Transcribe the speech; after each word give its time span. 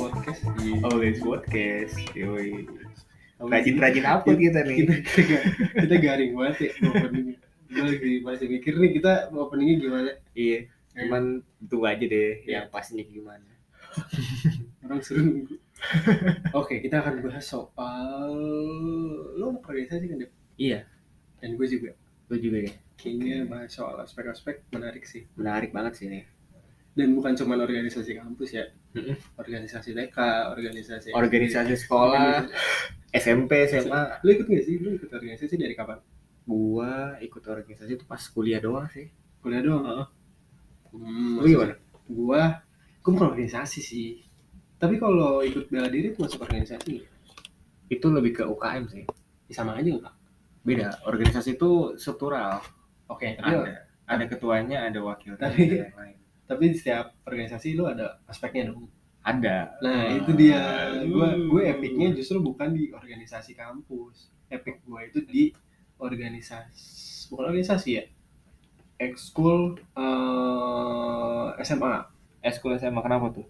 Podcast 0.00 0.40
di 0.56 0.80
Always 0.80 1.20
podcast. 1.20 1.92
Yoi. 2.16 2.64
Rajin-rajin 3.36 4.04
apa 4.08 4.32
kita 4.32 4.64
nih? 4.64 4.76
kita, 4.80 4.94
kita, 5.04 5.36
kita 5.76 5.96
garing 6.00 6.32
banget 6.32 6.56
ya 6.64 6.70
openingnya. 6.88 7.36
Gue 7.68 7.84
lagi 7.84 8.12
masih 8.24 8.46
mikir 8.48 8.80
nih 8.80 8.96
kita 8.96 9.28
openingnya 9.28 9.76
gimana. 9.76 10.10
Iya. 10.32 10.72
Cuman 10.96 11.44
tunggu 11.68 11.84
aja 11.84 12.04
deh 12.08 12.48
yang 12.48 12.72
pastinya 12.72 13.04
gimana. 13.04 13.52
Orang 14.88 15.04
seru 15.04 15.20
nunggu. 15.20 15.60
Oke, 16.60 16.80
kita 16.84 17.00
akan 17.02 17.24
bahas 17.24 17.44
soal 17.44 18.30
lo 19.36 19.46
organisasi 19.60 20.04
kan 20.06 20.16
Dep? 20.20 20.32
Iya. 20.60 20.84
Dan 21.40 21.56
gue 21.56 21.66
juga. 21.66 21.90
Gue 22.28 22.38
juga 22.38 22.58
ya. 22.68 22.72
Kayaknya 23.00 23.48
bahas 23.48 23.72
soal 23.72 23.96
aspek-aspek 24.04 24.68
menarik 24.76 25.08
sih. 25.08 25.24
Menarik 25.34 25.72
banget 25.72 25.96
sih 25.96 26.06
nih. 26.12 26.24
Dan 26.92 27.16
bukan 27.16 27.32
cuma 27.38 27.56
organisasi 27.56 28.18
kampus 28.18 28.50
ya. 28.52 28.66
Organisasi 29.38 29.94
TK, 29.94 30.18
organisasi 30.50 31.08
Organisasi 31.14 31.74
sekolah, 31.78 32.44
SMP, 33.22 33.70
SMA. 33.70 34.20
Lo 34.26 34.28
ikut 34.34 34.46
gak 34.50 34.64
sih? 34.66 34.76
Lo 34.82 34.90
ikut 34.98 35.10
organisasi 35.10 35.54
dari 35.54 35.74
kapan? 35.78 36.02
Gua 36.44 37.14
ikut 37.22 37.40
organisasi 37.46 37.94
itu 37.94 38.04
pas 38.04 38.20
kuliah 38.20 38.58
doang 38.58 38.90
sih. 38.90 39.06
Kuliah 39.38 39.62
doang. 39.62 39.86
Heeh. 39.86 40.06
Hmm, 40.90 41.38
Lu 41.38 41.46
gimana? 41.46 41.74
Gua, 42.10 42.42
gua 43.00 43.10
bukan 43.14 43.26
organisasi 43.32 43.80
sih. 43.80 44.29
Tapi 44.80 44.96
kalau 44.96 45.44
ikut 45.44 45.68
bela 45.68 45.86
diri 45.86 46.10
itu 46.10 46.18
masuk 46.18 46.40
organisasi? 46.40 47.04
Itu 47.86 48.06
lebih 48.08 48.32
ke 48.32 48.44
UKM 48.44 48.88
sih. 48.88 49.04
Ya, 49.46 49.54
sama 49.54 49.76
aja 49.76 49.92
nggak? 49.92 50.14
Beda. 50.64 50.88
Organisasi 51.04 51.54
itu 51.54 51.70
struktural. 51.94 52.64
Oke, 53.06 53.36
tapi, 53.36 53.52
Ada. 53.52 53.84
Ada 54.08 54.24
ketuanya, 54.26 54.88
ada 54.88 54.98
wakilnya, 55.00 55.38
Tapi- 55.38 55.68
ada 55.70 55.86
lain. 55.94 56.16
tapi 56.44 56.62
di 56.66 56.76
setiap 56.76 57.14
organisasi 57.22 57.78
lu 57.78 57.86
ada 57.86 58.18
aspeknya 58.24 58.72
dong. 58.72 58.88
Ada. 59.20 59.76
Nah 59.78 60.00
Ah. 60.08 60.16
itu 60.16 60.32
dia. 60.32 60.58
Gua 61.06 61.36
gue 61.36 61.62
epicnya 61.68 62.10
justru 62.10 62.40
bukan 62.40 62.72
di 62.72 62.88
organisasi 62.90 63.52
kampus. 63.52 64.32
Epic 64.48 64.80
gua 64.82 65.04
itu 65.04 65.20
di 65.22 65.52
organisasi, 66.00 67.28
bukan 67.28 67.52
organisasi 67.52 67.90
ya. 67.94 68.04
Ekskul 68.98 69.78
eh, 69.94 71.48
SMA. 71.60 71.94
Eskul 72.40 72.74
SMA 72.74 72.98
kenapa 72.98 73.28
tuh? 73.30 73.46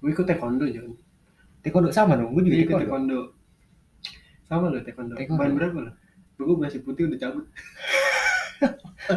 Gue 0.00 0.10
ikut 0.10 0.24
taekwondo 0.26 0.64
John. 0.68 0.96
Taekwondo 1.60 1.88
sama 1.92 2.16
dong. 2.16 2.32
Gue 2.32 2.42
juga 2.48 2.56
Gue 2.56 2.64
ikut 2.66 2.76
taekwondo. 2.84 3.20
Sama 4.48 4.72
lo 4.72 4.80
taekwondo. 4.80 5.14
Taekwondo. 5.16 5.40
Ban 5.40 5.52
berapa 5.56 5.78
lo? 5.86 5.92
Gue 6.40 6.56
masih 6.56 6.80
putih 6.80 7.06
udah 7.06 7.18
cabut. 7.20 7.44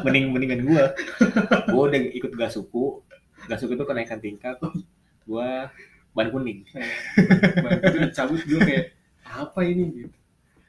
mending 0.06 0.32
mendingan 0.32 0.64
gua 0.66 0.84
gua 1.70 1.84
udah 1.92 2.02
ikut 2.16 2.32
gasuku 2.34 3.04
gasuku 3.46 3.76
itu 3.76 3.86
kenaikan 3.86 4.20
tingkat 4.24 4.56
gua 5.28 5.68
ban 6.16 6.32
kuning 6.32 6.64
Ban 7.60 7.78
putih 7.84 8.00
udah 8.08 8.14
cabut 8.16 8.42
gue 8.48 8.60
kayak 8.64 8.86
apa 9.28 9.60
ini 9.66 9.84
gitu. 9.92 10.16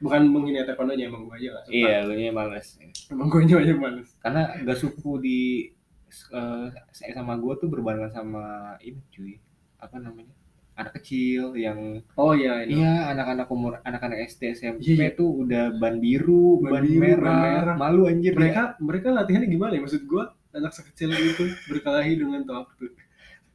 Bukan 0.03 0.27
menghina 0.27 0.67
taekwondo 0.67 0.93
emang 0.99 1.31
gue 1.31 1.35
aja 1.39 1.47
gak 1.55 1.63
suka. 1.69 1.73
iya 1.73 1.97
lu 2.03 2.13
nya 2.19 2.35
males 2.35 2.67
Emang 3.07 3.31
gue 3.31 3.47
aja 3.47 3.73
males. 3.77 4.09
karena 4.19 4.43
gasuku 4.67 5.11
di 5.23 5.39
eh, 6.35 6.67
sama 7.15 7.39
gua 7.39 7.55
tuh 7.55 7.71
berbarengan 7.71 8.11
sama 8.11 8.75
ini 8.83 8.99
cuy 9.15 9.39
apa 9.77 9.97
namanya 9.97 10.33
anak 10.75 10.99
kecil 10.99 11.55
yang 11.55 12.03
Oh 12.13 12.31
iya 12.31 12.61
ini. 12.61 12.77
iya 12.77 13.07
anak-anak 13.09 13.47
umur 13.47 13.79
anak-anak 13.81 14.27
SD 14.27 14.51
SMP 14.53 14.79
Iya, 14.83 14.95
iya. 14.97 15.09
tuh 15.11 15.29
udah 15.41 15.71
ban 15.73 15.97
biru 15.97 16.59
Ban 16.59 16.71
ban, 16.71 16.83
biru, 16.83 16.99
merah, 16.99 17.31
ban 17.33 17.41
merah. 17.41 17.75
malu 17.75 18.01
anjir 18.05 18.33
mereka 18.33 18.75
mereka 18.77 19.07
latihannya 19.09 19.47
gimana 19.47 19.71
ya 19.71 19.81
maksud 19.81 20.03
gua 20.03 20.23
anak 20.51 20.71
sekecil 20.71 21.11
itu 21.11 21.47
berkelahi 21.65 22.15
dengan 22.15 22.43
waktu 22.45 22.91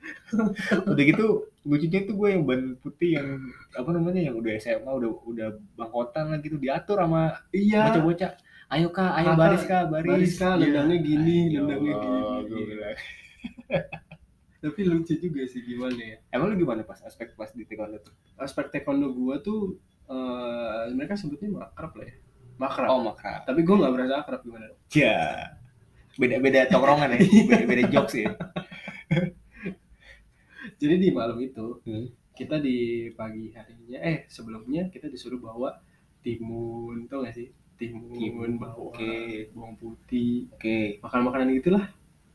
udah 0.91 1.05
gitu 1.07 1.27
lucunya 1.61 2.01
tuh 2.03 2.17
gue 2.17 2.29
yang 2.31 2.43
ban 2.43 2.73
putih 2.77 3.21
yang 3.21 3.29
apa 3.71 3.91
namanya 3.91 4.21
yang 4.23 4.35
udah 4.35 4.53
SMA 4.57 4.89
udah 4.91 5.11
udah 5.23 5.49
bangkotan 5.77 6.33
lah 6.33 6.39
gitu 6.39 6.57
diatur 6.57 6.97
sama 6.97 7.37
iya 7.53 7.93
bocah-bocah 7.93 8.33
ayo 8.71 8.89
kak 8.89 9.13
ayo 9.15 9.29
baris 9.35 9.63
kak 9.63 9.85
baris 9.87 10.09
baris, 10.09 10.33
Kak, 10.35 10.57
Iya. 10.57 10.63
nendangnya 10.63 10.99
gini, 11.03 11.37
Ya 11.49 11.61
nendangnya 11.61 11.95
Allah, 11.95 12.37
gini. 12.49 12.75
tapi 14.61 14.81
lucu 14.85 15.17
juga 15.17 15.41
sih 15.45 15.65
gimana 15.65 15.97
ya. 15.97 16.17
Emang 16.31 16.53
lu 16.53 16.61
gimana 16.61 16.85
pas 16.85 17.01
aspek 17.01 17.33
pas 17.33 17.49
di 17.51 17.65
taekwondo 17.65 17.99
tuh? 18.01 18.13
Aspek 18.37 18.69
taekwondo 18.69 19.09
gua 19.11 19.41
tuh 19.41 19.81
eh, 20.07 20.93
mereka 20.93 21.17
sebutnya 21.17 21.49
makrab 21.51 21.93
lah 21.97 22.07
ya. 22.07 22.15
Makrab. 22.57 22.89
Oh 22.93 23.01
makrab. 23.01 23.49
Tapi 23.49 23.61
gua 23.65 23.77
nggak 23.81 23.93
berasa 23.97 24.15
akrab 24.21 24.41
gimana 24.45 24.69
dong. 24.69 24.81
Ya 24.93 25.19
beda 26.21 26.37
beda 26.39 26.61
tongkrongan 26.69 27.17
ya. 27.17 27.19
Beda, 27.49 27.65
beda 27.65 27.83
jokes 27.89 28.15
ya. 28.21 28.29
Jadi 30.81 30.95
di 30.97 31.09
malam 31.13 31.37
itu 31.41 31.81
Hmm. 31.85 32.09
kita 32.33 32.57
di 32.57 33.09
pagi 33.13 33.53
harinya 33.53 34.01
eh 34.01 34.25
sebelumnya 34.27 34.89
kita 34.89 35.09
disuruh 35.09 35.37
bawa 35.37 35.77
timun 36.21 37.05
tau 37.05 37.21
gak 37.21 37.37
sih? 37.37 37.49
Timun, 37.77 38.13
Timun, 38.13 38.51
bawa 38.61 38.77
oke. 38.93 39.49
bawang 39.57 39.73
putih. 39.77 40.53
Oke. 40.53 41.01
Makan 41.01 41.21
makanan 41.25 41.57
gitulah. 41.57 41.85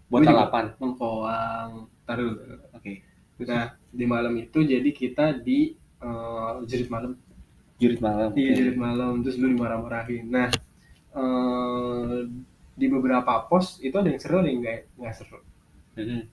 Buat 0.10 0.22
Gua 0.26 0.30
lalapan 0.34 0.66
mengkoang 0.78 1.72
taruh. 2.06 2.38
Oke. 2.72 3.02
Nah 3.44 3.76
di 3.92 4.06
malam 4.08 4.34
itu 4.40 4.64
jadi 4.64 4.90
kita 4.94 5.42
di 5.44 5.76
eh, 5.76 6.54
jerit 6.70 6.88
malam. 6.88 7.18
Jurit 7.76 8.00
malam 8.00 8.32
iya 8.40 8.56
oke. 8.56 8.58
jerit 8.62 8.78
malam 8.80 9.20
terus 9.26 9.36
lu 9.36 9.52
dimarah-marahin. 9.52 10.26
Nah 10.32 10.48
eh, 11.12 12.18
di 12.76 12.86
beberapa 12.88 13.48
pos 13.48 13.80
itu 13.84 13.96
ada 13.96 14.08
yang 14.08 14.20
seru 14.20 14.40
ada 14.40 14.48
yang 14.48 14.60
nggak 14.64 14.80
nggak 15.00 15.16
seru. 15.16 15.40
Mm-mm. 15.96 16.28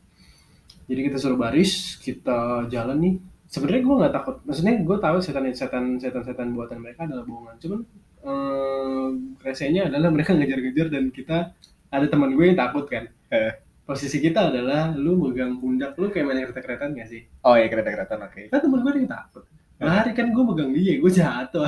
jadi 0.90 1.00
kita 1.06 1.16
suruh 1.22 1.38
baris 1.38 1.98
kita 2.02 2.66
jalan 2.66 2.98
nih. 2.98 3.14
Sebenarnya 3.46 3.82
gue 3.84 3.96
nggak 4.02 4.14
takut. 4.14 4.36
Maksudnya 4.42 4.74
gue 4.82 4.96
tahu 4.98 5.16
setan 5.22 5.44
setan 5.54 5.84
setan 6.02 6.22
setan 6.26 6.48
buatan 6.56 6.82
mereka 6.82 7.06
adalah 7.06 7.22
bohongan. 7.26 7.56
Cuman 7.62 7.80
eh 8.22 9.08
resenya 9.42 9.90
adalah 9.90 10.10
mereka 10.10 10.34
ngejar-ngejar 10.38 10.86
dan 10.90 11.04
kita 11.14 11.54
ada 11.92 12.06
teman 12.10 12.34
gue 12.34 12.44
yang 12.50 12.58
takut 12.58 12.86
kan. 12.90 13.06
Eh. 13.30 13.61
Posisi 13.82 14.18
kita 14.22 14.50
adalah 14.52 14.94
lu 14.94 15.18
megang 15.18 15.58
pundak. 15.58 15.98
Lu 15.98 16.08
kayak 16.08 16.24
main 16.26 16.42
kereta-keretaan 16.46 16.94
gak 16.96 17.08
sih? 17.10 17.22
Oh 17.42 17.54
ya 17.58 17.66
kereta-kereta 17.66 18.14
oke. 18.18 18.42
Kan 18.48 18.58
temen 18.62 18.80
gue 18.82 18.92
yang 19.02 19.10
takut. 19.10 19.44
Lari 19.82 20.10
kan 20.14 20.26
gue 20.30 20.44
megang 20.46 20.70
dia 20.70 20.94
gue 20.98 21.12
jatuh. 21.12 21.66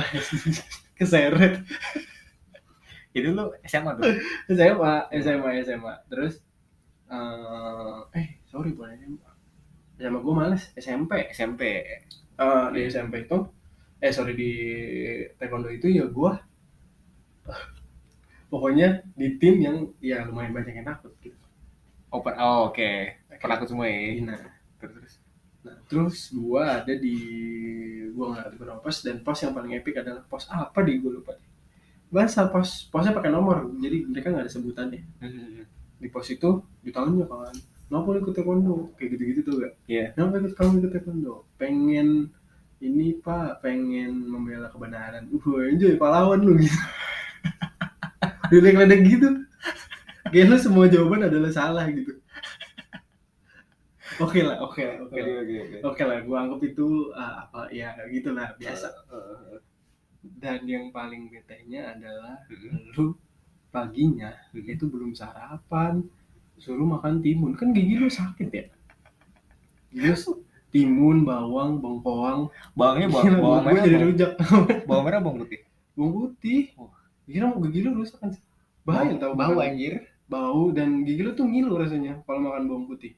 Keseret. 0.99 1.63
Itu 3.11 3.31
lu 3.31 3.51
SMA 3.67 3.91
tuh? 3.99 4.03
SMA 4.51 4.93
SMA 5.23 5.49
SMA 5.63 5.93
terus 6.11 6.43
eh 7.05 8.01
eh 8.17 8.27
sorry 8.49 8.73
bukan 8.73 8.97
SMA 8.97 9.31
SMA 10.01 10.19
gue 10.19 10.33
males 10.33 10.63
SMP 10.73 11.11
SMP 11.29 11.61
Eh, 12.35 12.65
di 12.75 12.79
SMP 12.91 13.23
itu 13.23 13.37
eh 14.03 14.11
sorry 14.11 14.35
di 14.35 14.51
taekwondo 15.39 15.71
itu 15.71 15.87
ya 15.87 16.03
gua 16.11 16.35
pokoknya 18.51 19.07
di 19.15 19.39
tim 19.39 19.55
yang 19.63 19.77
ya 20.03 20.27
lumayan 20.27 20.51
banyak 20.51 20.83
yang 20.83 20.87
takut 20.91 21.15
gitu 21.23 21.44
open 22.17 22.35
oh 22.39 22.71
oke. 22.71 22.91
Penakut 23.41 23.67
semua 23.67 23.85
ya. 23.87 23.99
Nah 24.23 24.41
terus 24.79 24.93
terus. 24.95 25.13
Nah 25.65 25.75
terus 25.89 26.17
gua 26.31 26.81
ada 26.81 26.93
di 26.95 27.15
gua 28.15 28.25
nggak 28.31 28.41
ngerti 28.47 28.57
berapa 28.61 28.79
pos 28.79 28.97
dan 29.03 29.17
pos 29.25 29.39
yang 29.43 29.53
paling 29.53 29.71
epic 29.75 29.95
adalah 29.99 30.23
pos 30.25 30.47
apa 30.49 30.79
di 30.85 30.97
gua 31.01 31.11
lupa 31.19 31.31
deh. 31.35 31.49
Bahasa 32.09 32.47
pos 32.47 32.87
posnya 32.87 33.11
pakai 33.11 33.31
nomor 33.33 33.69
jadi 33.81 34.07
mereka 34.07 34.31
nggak 34.31 34.45
ada 34.47 34.53
sebutannya. 34.53 35.01
Di 35.99 36.07
pos 36.11 36.27
itu 36.31 36.63
ditanya 36.85 37.25
kan 37.27 37.55
kenapa 37.85 38.07
lu 38.13 38.17
ikut 38.23 38.33
taekwondo? 38.33 38.75
Kayak 38.97 39.09
gitu-gitu 39.17 39.39
tuh 39.45 39.53
gak 39.61 39.73
Iya. 39.85 40.05
kenapa 40.17 40.41
ikut 40.41 40.53
kamu 40.57 40.71
ikut 40.81 40.91
taekwondo? 40.95 41.33
Pengen 41.59 42.29
ini 42.83 43.17
pak 43.19 43.61
pengen 43.63 44.25
membela 44.25 44.67
kebenaran. 44.69 45.27
Uh 45.31 45.43
anjay 45.69 45.95
pahlawan 45.97 46.39
lu 46.43 46.57
gitu. 46.59 46.79
Diledek 48.51 49.01
gitu 49.05 49.27
kayak 50.35 50.51
lu 50.51 50.57
semua 50.59 50.91
jawaban 50.91 51.31
adalah 51.31 51.47
salah 51.47 51.87
gitu. 51.87 52.11
Oke 54.15 54.39
lah 54.47 54.63
oke 54.63 54.79
lah 54.79 54.95
oke 55.03 55.19
lah. 55.19 55.43
oke 55.91 56.03
lah 56.07 56.17
gua 56.23 56.47
anggap 56.47 56.63
itu 56.63 57.11
ah, 57.19 57.47
apa 57.47 57.67
ya 57.67 57.91
gitulah 58.07 58.55
biasa. 58.55 58.87
Dan 60.23 60.63
yang 60.63 60.87
paling 60.95 61.27
betenya 61.27 61.91
adalah 61.95 62.39
lu 62.95 63.15
paginya 63.75 64.31
itu 64.55 64.87
belum 64.87 65.15
sarapan 65.15 66.03
suruh 66.55 66.87
makan 66.87 67.19
timun. 67.19 67.59
Kan 67.59 67.75
gigi 67.75 67.99
lu 67.99 68.07
sakit 68.07 68.49
ya? 68.55 68.65
Terus 69.91 70.31
timun 70.71 71.27
bawang 71.27 71.83
bengkoang. 71.83 72.47
Bawangnya 72.71 73.11
bawang 73.11 73.25
Gila, 73.27 73.39
bawang 73.43 73.63
gua 73.63 73.67
merah 73.67 73.83
jadi 73.83 73.95
bawang, 73.95 74.11
rujak. 74.11 74.31
bawang 74.87 75.03
merah 75.03 75.19
bawang 75.19 75.37
putih? 75.43 75.59
Bawang 75.91 76.13
putih. 76.15 76.61
Kira 77.27 77.51
mau 77.51 77.59
gigi 77.67 77.79
lu 77.83 77.99
rusak 77.99 78.19
kan 78.23 78.31
bahaya 78.85 79.17
tau 79.17 79.33
makan. 79.35 79.59
anjir 79.59 80.14
bau 80.25 80.73
dan 80.73 81.05
gigi 81.05 81.21
lu 81.21 81.31
tuh 81.37 81.45
ngilu 81.45 81.77
rasanya 81.77 82.17
kalau 82.25 82.49
makan 82.49 82.65
bawang 82.65 82.85
putih. 82.89 83.13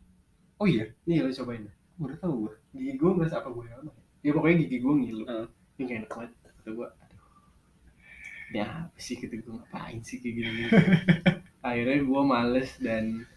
Oh 0.60 0.68
iya? 0.68 0.92
Nih 1.08 1.24
lu 1.24 1.32
cobain 1.32 1.64
baru 1.98 2.16
tahu 2.20 2.34
gua. 2.46 2.54
Gigi 2.76 2.94
gua 3.00 3.12
merasa 3.16 3.40
apa 3.40 3.50
gue 3.50 3.64
ya? 3.66 3.76
Ya 4.22 4.32
pokoknya 4.36 4.56
gigi 4.68 4.78
gua 4.84 4.94
ngilu. 5.00 5.24
Heeh. 5.26 5.48
ini 5.78 5.84
kayak 5.86 6.00
enak 6.04 6.12
banget 6.12 6.32
kata 6.42 6.70
gua. 6.76 6.88
Aduh. 7.06 7.22
Ya 8.52 8.66
apa 8.88 9.00
sih 9.00 9.16
gitu 9.20 9.34
gue 9.40 9.54
ngapain 9.54 10.00
sih 10.08 10.24
kayak 10.24 10.36
gini, 10.40 10.64
akhirnya 11.68 12.00
gue 12.00 12.22
males 12.24 12.70
dan 12.80 13.28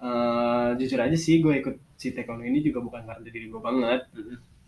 uh, 0.00 0.72
jujur 0.80 0.96
aja 0.96 1.12
sih 1.20 1.44
gue 1.44 1.60
ikut 1.60 1.76
si 2.00 2.16
taekwondo 2.16 2.48
ini 2.48 2.64
juga 2.64 2.80
bukan 2.80 3.04
karena 3.04 3.28
diri 3.28 3.52
gue 3.52 3.60
banget. 3.60 4.08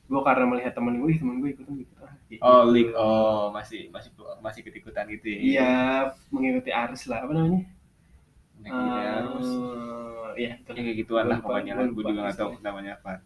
Gue 0.06 0.20
karena 0.22 0.44
melihat 0.46 0.76
temen 0.76 1.00
gue 1.00 1.16
temen 1.16 1.40
gue 1.40 1.50
ikutan 1.50 1.74
gitu 1.80 1.94
ah, 1.98 2.12
gitu. 2.30 2.40
oh 2.44 2.62
league 2.70 2.94
oh 2.94 3.50
masih 3.50 3.90
masih 3.90 4.12
masih 4.38 4.58
ikut 4.62 4.74
ikutan 4.84 5.04
gitu 5.10 5.26
ya? 5.32 5.38
Iya 5.40 5.74
mengikuti 6.30 6.70
arus 6.70 7.08
lah 7.10 7.24
apa 7.26 7.32
namanya 7.34 7.64
mengikuti 8.72 9.54
uh, 9.54 10.32
iya 10.34 10.58
ya, 10.58 10.72
kayak 10.74 10.96
gituan 10.98 11.26
lah 11.30 11.38
pokoknya 11.38 11.72
lah 11.78 11.86
gue 11.86 12.02
juga 12.02 12.20
nggak 12.26 12.38
tahu 12.38 12.50
namanya 12.60 12.98
apa 12.98 13.22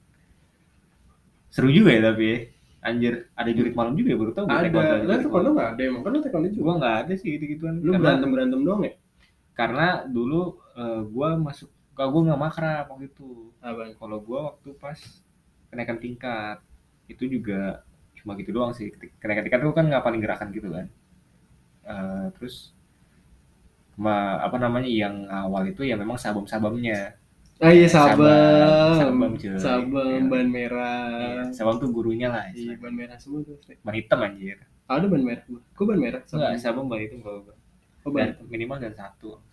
seru 1.50 1.72
juga 1.72 1.90
ya 1.96 2.12
tapi 2.12 2.26
ya. 2.28 2.38
Anjir, 2.81 3.28
ada 3.37 3.52
jurit 3.52 3.76
malam 3.76 3.92
juga 3.92 4.08
ya 4.08 4.16
baru 4.16 4.32
tahu. 4.32 4.48
Ada, 4.48 5.04
lah 5.04 5.20
taekwondo 5.20 5.52
nggak 5.52 5.69
ada 5.76 5.82
emang 5.84 6.00
kan 6.00 6.16
taekwondo 6.25 6.48
juga. 6.48 6.64
Gua 6.64 6.75
nggak 6.81 6.96
ada 7.04 7.12
sih 7.12 7.28
gitu 7.37 7.44
gituan. 7.52 7.76
Lu 7.84 7.92
berantem 7.92 8.32
berantem 8.32 8.60
doang 8.64 8.81
ya? 8.88 8.96
Karena 9.52 10.08
dulu 10.08 10.56
uh, 10.81 11.04
gua 11.04 11.37
masuk, 11.37 11.69
kalau 11.92 12.08
gua 12.08 12.32
nggak 12.32 12.40
makrab 12.40 12.88
waktu 12.88 13.12
itu. 13.12 13.52
Kalau 14.00 14.16
gua 14.25 14.40
waktu 14.48 14.72
pas 14.81 14.96
kenaikan 15.69 16.00
tingkat 16.00 16.64
itu 17.04 17.28
juga 17.28 17.84
cuma 18.16 18.32
gitu 18.40 18.48
doang 18.48 18.72
sih. 18.72 18.88
Kenaikan 19.20 19.44
tingkat 19.44 19.60
itu 19.60 19.76
kan 19.76 19.84
nggak 19.84 20.00
paling 20.00 20.20
gerakan 20.25 20.48
gitu 20.48 20.72
kan. 20.72 20.87
Uh, 21.84 22.32
terus 22.40 22.72
ma, 24.00 24.41
apa 24.41 24.56
namanya 24.56 24.88
yang 24.88 25.29
awal 25.29 25.69
itu 25.69 25.85
ya 25.85 25.94
memang 26.00 26.17
sabam-sabamnya 26.17 27.20
Ah 27.61 27.76
iya 27.76 27.85
sabam. 27.85 28.97
Sabam, 28.97 29.37
cuy. 29.37 29.52
Sabam 29.61 30.32
ban 30.32 30.49
merah. 30.49 31.44
Iya, 31.44 31.52
sabam 31.52 31.76
tuh 31.76 31.93
gurunya 31.93 32.32
lah. 32.32 32.49
Iya, 32.56 32.81
ban 32.81 32.88
merah 32.97 33.20
semua 33.20 33.44
tuh. 33.44 33.61
Ban 33.85 33.93
hitam 33.93 34.17
anjir. 34.25 34.64
Ada 34.88 35.05
ban 35.05 35.20
merah 35.20 35.44
gua. 35.44 35.61
Gua 35.76 35.85
ban 35.93 36.00
merah. 36.00 36.25
Sabam. 36.25 36.41
Enggak, 36.41 36.52
sabam 36.56 36.85
ban 36.88 37.00
hitam 37.05 37.20
kalau 37.20 37.44
gua. 37.44 37.56
Oh, 38.08 38.11
ban 38.17 38.32
dan, 38.32 38.49
minimal 38.49 38.81
dan 38.81 38.97
satu. 38.97 39.44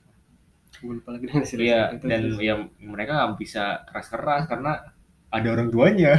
Lupa 0.87 1.19
lagi 1.19 1.27
dengan 1.27 1.43
Iya, 1.43 1.81
dan 1.99 2.21
ya 2.39 2.55
mereka 2.79 3.11
nggak 3.11 3.31
bisa 3.43 3.83
keras-keras 3.91 4.47
karena 4.47 4.87
ada 5.27 5.47
orang 5.51 5.67
tuanya. 5.67 6.15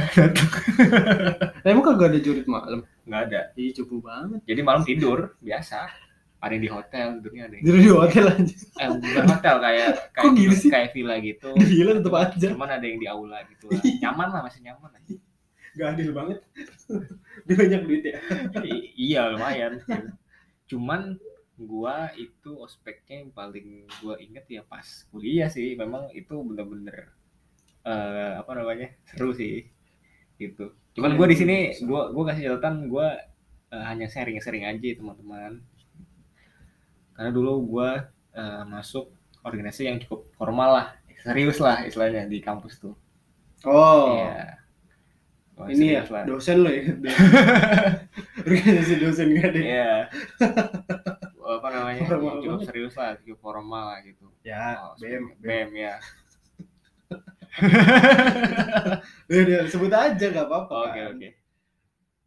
emang 1.65 1.81
kagak 1.81 2.13
ada 2.13 2.19
jurit 2.21 2.45
malam? 2.45 2.85
Nggak 3.09 3.21
ada. 3.33 3.41
Iya, 3.57 3.81
cukup 3.81 4.05
banget. 4.05 4.45
Jadi 4.45 4.61
malam 4.61 4.85
tidur 4.85 5.33
biasa 5.41 5.89
ada 6.39 6.51
yang 6.55 6.63
di 6.63 6.71
hotel 6.71 7.07
tidurnya 7.19 7.43
ada 7.51 7.53
yang 7.59 7.63
tidur 7.67 7.79
di 7.79 7.91
hotel 7.91 8.25
aja 8.35 8.55
eh 8.79 8.89
bukan 8.95 9.25
hotel 9.27 9.55
kayak 9.59 9.87
kayak 10.15 10.23
Kok 10.23 10.33
gitu 10.39 10.55
sih? 10.55 10.69
kayak 10.71 10.89
villa 10.95 11.15
gitu. 11.19 11.49
Villa 11.59 11.91
tetap 11.99 12.13
aja 12.15 12.47
cuman 12.55 12.69
ada 12.71 12.85
yang 12.87 12.99
di 12.99 13.07
aula 13.11 13.39
gitu 13.51 13.65
lah. 13.67 13.81
nyaman 13.99 14.27
lah 14.31 14.41
masih 14.47 14.59
nyaman 14.63 14.91
aja 14.95 15.15
gak 15.79 15.95
adil 15.95 16.11
banget. 16.11 16.39
Dia 17.47 17.55
banyak 17.55 17.81
duit 17.87 18.03
ya? 18.03 18.17
I 18.65 18.75
iya 18.99 19.21
lumayan. 19.31 19.79
Cuman 20.67 21.15
gua 21.55 22.11
itu 22.19 22.51
ospeknya 22.59 23.23
yang 23.23 23.31
paling 23.31 23.87
gua 24.03 24.19
inget 24.19 24.43
ya 24.49 24.61
pas 24.65 24.83
kuliah 25.13 25.47
sih. 25.47 25.77
Memang 25.79 26.11
itu 26.11 26.35
bener-bener 26.41 27.13
uh, 27.87 28.41
apa 28.43 28.51
namanya 28.59 28.91
seru 29.07 29.31
sih. 29.31 29.71
Gitu. 30.35 30.73
Cuman 30.99 31.15
gua 31.15 31.29
di 31.29 31.37
sini 31.37 31.57
gua 31.85 32.11
gua 32.11 32.33
kasih 32.33 32.49
catatan 32.49 32.89
gua 32.91 33.15
uh, 33.71 33.83
hanya 33.87 34.09
sharing-sharing 34.11 34.67
aja 34.67 34.99
teman-teman 34.99 35.63
karena 37.19 37.35
dulu 37.35 37.67
gue 37.67 37.91
uh, 38.39 38.63
masuk 38.63 39.11
organisasi 39.43 39.91
yang 39.91 39.99
cukup 39.99 40.31
formal 40.39 40.71
lah 40.71 40.87
serius 41.19 41.59
lah 41.59 41.83
istilahnya 41.83 42.31
di 42.31 42.39
kampus 42.39 42.79
tuh. 42.79 42.95
Oh. 43.67 44.15
Iya. 44.15 44.55
Oh, 45.59 45.67
ini 45.67 45.99
ya 45.99 46.07
lah. 46.07 46.23
dosen 46.23 46.63
lo 46.63 46.71
ya? 46.71 46.95
Organisasi 48.47 49.03
dosen 49.03 49.35
gak 49.35 49.51
deh? 49.51 49.63
Iya. 49.67 50.07
Apa 51.59 51.67
namanya 51.75 52.07
formal 52.07 52.39
cukup 52.39 52.63
banget. 52.63 52.67
serius 52.71 52.95
lah 52.95 53.19
cukup 53.19 53.39
formal 53.43 53.83
lah 53.91 53.99
gitu. 54.07 54.31
Ya 54.47 54.79
oh, 54.79 54.95
bem 54.95 55.35
bem 55.43 55.75
ya. 55.75 55.99
Udah 59.27 59.67
sebut 59.67 59.91
aja 59.91 60.25
gak 60.31 60.47
apa-apa 60.47 60.71
oke 60.71 60.91
okay, 60.95 61.03
oke. 61.03 61.17
Okay. 61.19 61.31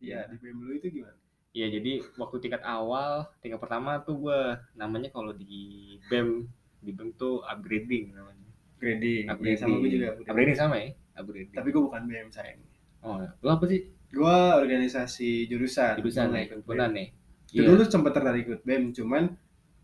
ya 0.05 0.29
di 0.29 0.37
bem 0.37 0.61
lu 0.61 0.77
itu 0.77 0.93
gimana 1.01 1.22
Iya 1.53 1.69
jadi 1.69 2.01
waktu 2.17 2.37
tingkat 2.41 2.65
awal 2.65 3.29
tingkat 3.45 3.61
pertama 3.61 4.01
tuh 4.01 4.17
gue 4.25 4.41
namanya 4.73 5.13
kalau 5.13 5.37
di 5.37 6.01
BEM 6.09 6.49
di 6.81 6.91
BEM 6.97 7.13
tuh 7.15 7.45
upgrading 7.45 8.17
namanya. 8.17 8.49
Upgrading. 8.81 9.29
Upgrading. 9.29 9.57
Ya, 9.57 9.61
sama 9.61 9.75
gue 9.77 9.91
juga 9.93 10.07
upgrading. 10.17 10.31
upgrading 10.33 10.57
sama 10.57 10.75
ya? 10.81 10.89
Upgrading. 11.21 11.57
Tapi 11.61 11.69
gue 11.69 11.83
bukan 11.85 12.03
BEM 12.09 12.29
sayang. 12.33 12.61
Oh, 13.05 13.21
lu 13.21 13.49
apa 13.53 13.65
sih? 13.69 13.85
Gue 14.09 14.37
organisasi 14.57 15.47
jurusan. 15.53 16.01
Jurusan 16.01 16.33
nih, 16.33 16.57
benar 16.65 16.89
nih. 16.89 17.13
Iya. 17.53 17.69
Dulu 17.69 17.85
sempat 17.85 18.17
tertarik 18.17 18.49
ikut 18.49 18.61
BEM, 18.65 18.97
cuman 18.97 19.37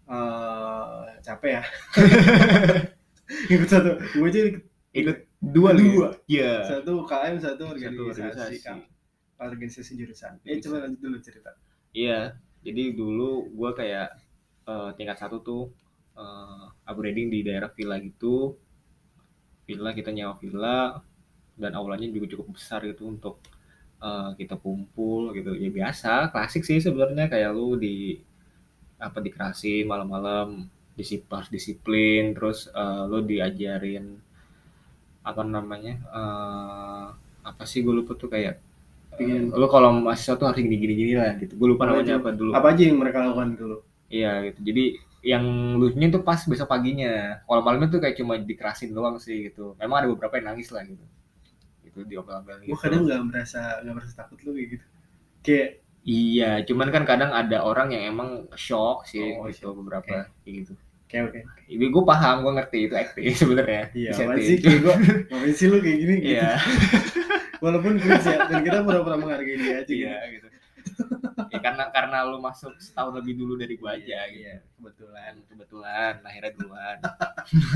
uh, 0.09 1.05
capek 1.21 1.61
ya. 1.61 1.63
ikut 3.55 3.69
satu, 3.69 4.01
gue 4.01 4.29
aja 4.33 4.41
ikut 4.97 5.19
dua 5.45 5.77
dua. 5.77 6.17
Iya. 6.25 6.65
Satu 6.65 7.05
KM, 7.05 7.37
satu 7.45 7.63
organisasi. 7.77 7.93
Satu 7.93 8.03
organisasi 8.09 8.57
organisasi 9.39 9.95
jurusan. 9.95 10.43
Eh 10.43 10.59
coba 10.59 10.87
lanjut 10.87 11.01
dulu 11.01 11.17
cerita. 11.23 11.55
Iya, 11.95 12.37
jadi 12.67 12.93
dulu 12.93 13.49
gue 13.55 13.71
kayak 13.73 14.09
uh, 14.67 14.91
tingkat 14.99 15.17
satu 15.19 15.41
tuh 15.41 15.63
uh, 16.19 16.69
upgrading 16.85 17.31
di 17.31 17.47
daerah 17.47 17.71
villa 17.73 17.97
gitu. 18.03 18.59
Villa 19.65 19.95
kita 19.95 20.11
nyawa 20.11 20.35
villa 20.37 20.99
dan 21.59 21.73
aulanya 21.75 22.11
juga 22.11 22.35
cukup 22.35 22.59
besar 22.59 22.83
gitu 22.87 23.09
untuk 23.09 23.39
uh, 24.03 24.35
kita 24.35 24.59
kumpul 24.59 25.31
gitu. 25.33 25.55
Ya 25.55 25.71
biasa, 25.71 26.35
klasik 26.35 26.67
sih 26.67 26.83
sebenarnya 26.83 27.31
kayak 27.31 27.51
lu 27.55 27.79
di 27.79 28.19
apa 28.99 29.23
dikerasin 29.23 29.87
malam-malam 29.87 30.67
disiplin 30.99 31.47
disiplin 31.55 32.35
terus 32.35 32.67
uh, 32.75 33.07
lu 33.07 33.23
diajarin 33.23 34.19
apa 35.23 35.47
namanya 35.47 36.03
uh, 36.11 37.07
apa 37.47 37.63
sih 37.63 37.87
gue 37.87 37.95
lupa 37.95 38.19
tuh 38.19 38.27
kayak 38.27 38.59
pingin 39.19 39.43
lo 39.51 39.67
kalau 39.67 39.91
mahasiswa 39.93 40.39
tuh 40.39 40.47
harus 40.49 40.63
gini 40.63 40.79
gini 40.79 40.95
gini 40.95 41.13
lah 41.19 41.35
gitu 41.37 41.59
gue 41.59 41.69
lupa 41.69 41.91
apa 41.91 42.01
namanya 42.01 42.17
apa 42.23 42.31
dulu 42.33 42.51
apa 42.55 42.67
aja 42.73 42.83
yang 42.87 42.99
mereka 43.03 43.27
lakukan 43.27 43.51
dulu 43.59 43.77
iya 44.09 44.33
gitu 44.47 44.61
jadi 44.63 44.85
yang 45.27 45.45
lucunya 45.77 46.09
tuh 46.15 46.23
pas 46.23 46.39
besok 46.47 46.71
paginya 46.71 47.43
kalau 47.45 47.61
malamnya 47.67 47.91
tuh 47.91 48.01
kayak 48.01 48.17
cuma 48.17 48.39
dikerasin 48.39 48.95
doang 48.95 49.19
sih 49.19 49.51
gitu 49.51 49.75
memang 49.83 50.07
ada 50.07 50.09
beberapa 50.15 50.39
yang 50.39 50.55
nangis 50.55 50.71
lah 50.71 50.87
gitu 50.87 51.05
itu 51.83 51.99
diobel-obel 52.07 52.63
gitu. 52.63 52.71
gue 52.73 52.79
kadang 52.79 53.03
nggak 53.05 53.23
merasa 53.27 53.83
nggak 53.83 53.95
merasa 53.99 54.15
takut 54.15 54.39
lo 54.47 54.51
kayak 54.55 54.69
gitu 54.79 54.85
kayak 55.43 55.69
iya 56.07 56.51
cuman 56.63 56.89
kan 56.95 57.03
kadang 57.03 57.31
ada 57.35 57.67
orang 57.67 57.91
yang 57.91 58.15
emang 58.15 58.47
shock 58.55 59.11
sih 59.11 59.35
oh, 59.35 59.51
gitu 59.51 59.75
shock. 59.75 59.77
beberapa 59.83 60.31
okay. 60.31 60.47
kayak 60.47 60.57
gitu 60.65 60.75
Oke 61.09 61.25
oke. 61.25 61.41
Ibu 61.73 61.85
gue 61.89 62.05
paham, 62.05 62.45
gue 62.45 62.53
ngerti 62.53 62.79
itu 62.85 62.93
acting 62.93 63.33
sebenarnya. 63.41 63.89
Iya. 63.97 64.13
Masih 64.29 64.61
kayak 64.61 64.79
gue, 64.85 64.95
ngapain 65.33 65.55
sih 65.57 65.67
lu 65.73 65.81
kayak 65.81 65.99
gini? 66.05 66.15
Gitu. 66.21 66.37
Iya 67.59 67.67
walaupun 67.67 67.99
cringe 67.99 68.23
ya 68.23 68.39
dan 68.47 68.63
kita 68.63 68.79
pura-pura 68.87 69.17
menghargai 69.19 69.59
dia 69.59 69.83
aja 69.83 69.91
iya, 69.95 70.17
gitu. 70.31 70.47
ya 71.51 71.59
karena 71.59 71.91
karena 71.91 72.23
lu 72.23 72.39
masuk 72.39 72.71
setahun 72.79 73.19
lebih 73.19 73.35
dulu 73.35 73.59
dari 73.59 73.75
gua 73.75 73.99
aja 73.99 74.31
gitu. 74.31 74.47
iya, 74.47 74.63
kebetulan 74.79 75.35
kebetulan 75.51 76.13
lahirnya 76.23 76.53
duluan 76.55 76.99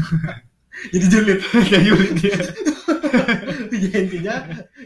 jadi 0.94 1.06
julid 1.10 1.40
kayak 1.42 1.82
julid 1.82 2.12
dia 2.14 2.38
ya 3.74 3.98
intinya 4.06 4.34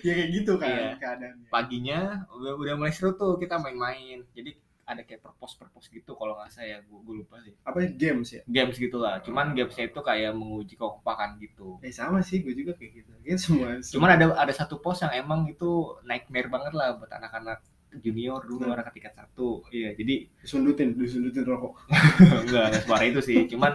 ya 0.00 0.12
kayak 0.16 0.30
gitu 0.32 0.52
kan 0.56 0.72
iya. 0.72 0.90
keadaannya 0.96 1.46
paginya 1.52 2.00
udah 2.32 2.52
udah 2.56 2.74
mulai 2.80 2.92
seru 2.96 3.14
tuh 3.14 3.36
kita 3.36 3.60
main-main 3.60 4.24
jadi 4.32 4.56
ada 4.86 5.02
kayak 5.02 5.18
purpose 5.18 5.58
purpose 5.58 5.90
gitu 5.90 6.14
kalau 6.14 6.38
nggak 6.38 6.54
saya 6.54 6.78
gue, 6.86 6.98
gue 7.02 7.14
lupa 7.26 7.42
sih. 7.42 7.50
Apa 7.66 7.82
ya 7.82 7.88
games 7.90 8.28
ya? 8.30 8.42
Games 8.46 8.78
gitulah 8.78 9.18
cuman 9.18 9.50
gamesnya 9.58 9.90
itu 9.90 10.00
kayak 10.00 10.32
menguji 10.32 10.78
kekompakan 10.78 11.42
gitu. 11.42 11.82
Eh 11.82 11.90
sama 11.90 12.22
sih 12.22 12.46
gue 12.46 12.54
juga 12.54 12.78
kayak 12.78 13.02
gitu. 13.02 13.12
Ya 13.26 13.34
semua, 13.34 13.82
semua 13.82 13.92
cuman 13.98 14.10
ada 14.14 14.26
ada 14.38 14.52
satu 14.54 14.78
pos 14.78 15.02
yang 15.02 15.10
emang 15.18 15.50
itu 15.50 15.98
nightmare 16.06 16.46
banget 16.46 16.72
lah 16.78 16.94
buat 16.94 17.10
anak-anak 17.10 17.66
junior 17.98 18.44
dulu 18.46 18.70
nah. 18.70 18.78
anak 18.78 18.94
tingkat 18.94 19.18
satu. 19.18 19.66
Iya 19.74 19.98
jadi 19.98 20.30
disundutin 20.38 20.94
disundutin 20.94 21.42
rokok. 21.42 21.82
Enggak 22.46 22.64
enggak 22.70 22.82
suara 22.86 23.04
itu 23.10 23.20
sih. 23.26 23.42
Cuman 23.50 23.74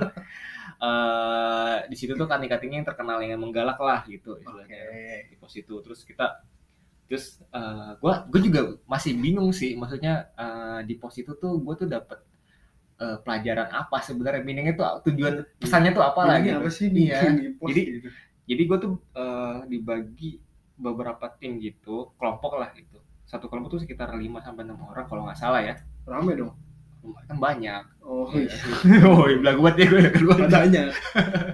uh, 0.80 1.76
di 1.92 1.96
situ 2.00 2.16
tuh 2.16 2.24
kan 2.24 2.40
katingnya 2.40 2.82
yang 2.82 2.88
terkenal 2.88 3.20
yang 3.20 3.36
menggalak 3.36 3.76
lah 3.84 4.08
gitu 4.08 4.40
okay. 4.40 5.28
di 5.28 5.36
pos 5.36 5.52
itu. 5.60 5.76
Terus 5.84 6.08
kita 6.08 6.40
terus 7.12 7.44
uh, 7.52 8.00
gua 8.00 8.24
gue 8.32 8.40
juga 8.40 8.80
masih 8.88 9.20
bingung 9.20 9.52
sih. 9.52 9.76
Maksudnya 9.76 10.32
uh, 10.40 10.80
di 10.88 10.96
pos 10.96 11.20
itu 11.20 11.36
tuh 11.36 11.60
gue 11.60 11.76
tuh 11.76 11.92
dapet 11.92 12.24
uh, 13.04 13.20
pelajaran 13.20 13.68
apa 13.68 14.00
sebenarnya? 14.00 14.40
Meaningnya 14.48 14.80
tuh 14.80 15.12
tujuan 15.12 15.44
pesannya 15.60 15.92
tuh 15.92 16.08
apa 16.08 16.24
lagi 16.24 16.56
gitu. 16.56 16.64
apa 16.64 16.70
sih 16.72 16.88
nih 16.88 17.06
ya. 17.12 17.20
jadi 17.60 17.82
gitu. 18.00 18.08
jadi 18.48 18.62
gue 18.64 18.78
tuh 18.80 18.94
uh, 19.20 19.68
dibagi 19.68 20.40
beberapa 20.80 21.28
tim 21.36 21.60
gitu 21.60 22.16
kelompok 22.16 22.56
lah 22.56 22.72
gitu. 22.80 23.04
Satu 23.28 23.52
kelompok 23.52 23.76
tuh 23.76 23.82
sekitar 23.84 24.16
5 24.16 24.24
sampai 24.40 24.64
enam 24.64 24.80
orang 24.88 25.04
kalau 25.12 25.28
nggak 25.28 25.36
salah 25.36 25.60
ya. 25.60 25.76
Rame 26.08 26.32
dong. 26.40 26.56
Kan 27.28 27.44
banyak. 27.44 28.08
Oh 28.08 28.32
iya. 28.32 28.56
oh 29.12 29.28
iya 29.28 29.36
bilang 29.36 29.60
buat 29.60 29.76
ya 29.76 29.84
gue 29.84 30.16
keluar 30.16 30.48
banyak. 30.48 30.96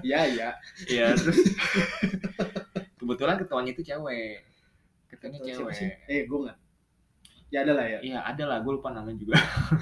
iya 0.05 0.21
iya. 0.29 0.49
Iya 0.85 1.07
terus. 1.17 1.41
Kebetulan 3.01 3.41
ketuanya 3.41 3.73
itu 3.73 3.81
cewek 3.81 4.45
ketuanya 5.17 5.39
cewek. 5.41 5.75
eh 6.05 6.21
gue 6.29 6.39
nggak. 6.45 6.57
Ya 7.49 7.59
ada 7.65 7.73
lah 7.73 7.85
ya. 7.89 7.99
Iya 8.05 8.19
ada 8.21 8.43
lah 8.45 8.57
gue 8.61 8.73
lupa 8.77 8.93
namanya 8.93 9.17
juga. 9.17 9.35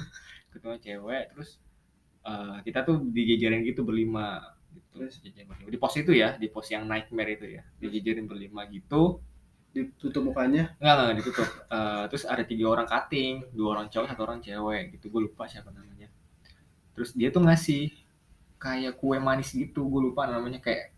Ketemu 0.56 0.76
cewek 0.80 1.24
terus 1.36 1.50
uh, 2.24 2.58
kita 2.64 2.82
tuh 2.82 3.04
dijejerin 3.12 3.62
gitu 3.68 3.84
berlima 3.84 4.56
gitu. 4.72 5.04
Terus? 5.04 5.14
di 5.68 5.76
pos 5.76 5.94
itu 5.96 6.12
ya 6.16 6.40
di 6.40 6.48
pos 6.48 6.66
yang 6.72 6.88
nightmare 6.88 7.36
itu 7.36 7.46
ya. 7.60 7.62
Dijejerin 7.78 8.24
berlima 8.24 8.64
gitu. 8.72 9.20
Ditutup 9.76 10.32
mukanya? 10.32 10.72
Enggak, 10.80 10.94
enggak 10.96 11.16
ditutup. 11.20 11.48
Eh, 11.76 12.04
terus 12.08 12.24
ada 12.24 12.40
tiga 12.46 12.72
orang 12.72 12.88
cutting, 12.88 13.52
dua 13.52 13.76
orang 13.76 13.92
cowok, 13.92 14.06
satu 14.08 14.22
orang 14.24 14.40
cewek 14.40 14.96
gitu. 14.96 15.12
Gue 15.12 15.28
lupa 15.28 15.44
siapa 15.44 15.68
namanya. 15.68 16.08
Terus 16.96 17.12
dia 17.12 17.28
tuh 17.28 17.44
ngasih 17.44 17.92
kayak 18.56 18.96
kue 18.96 19.20
manis 19.20 19.52
gitu, 19.52 19.84
gue 19.84 20.00
lupa 20.00 20.24
namanya 20.24 20.64
kayak 20.64 20.96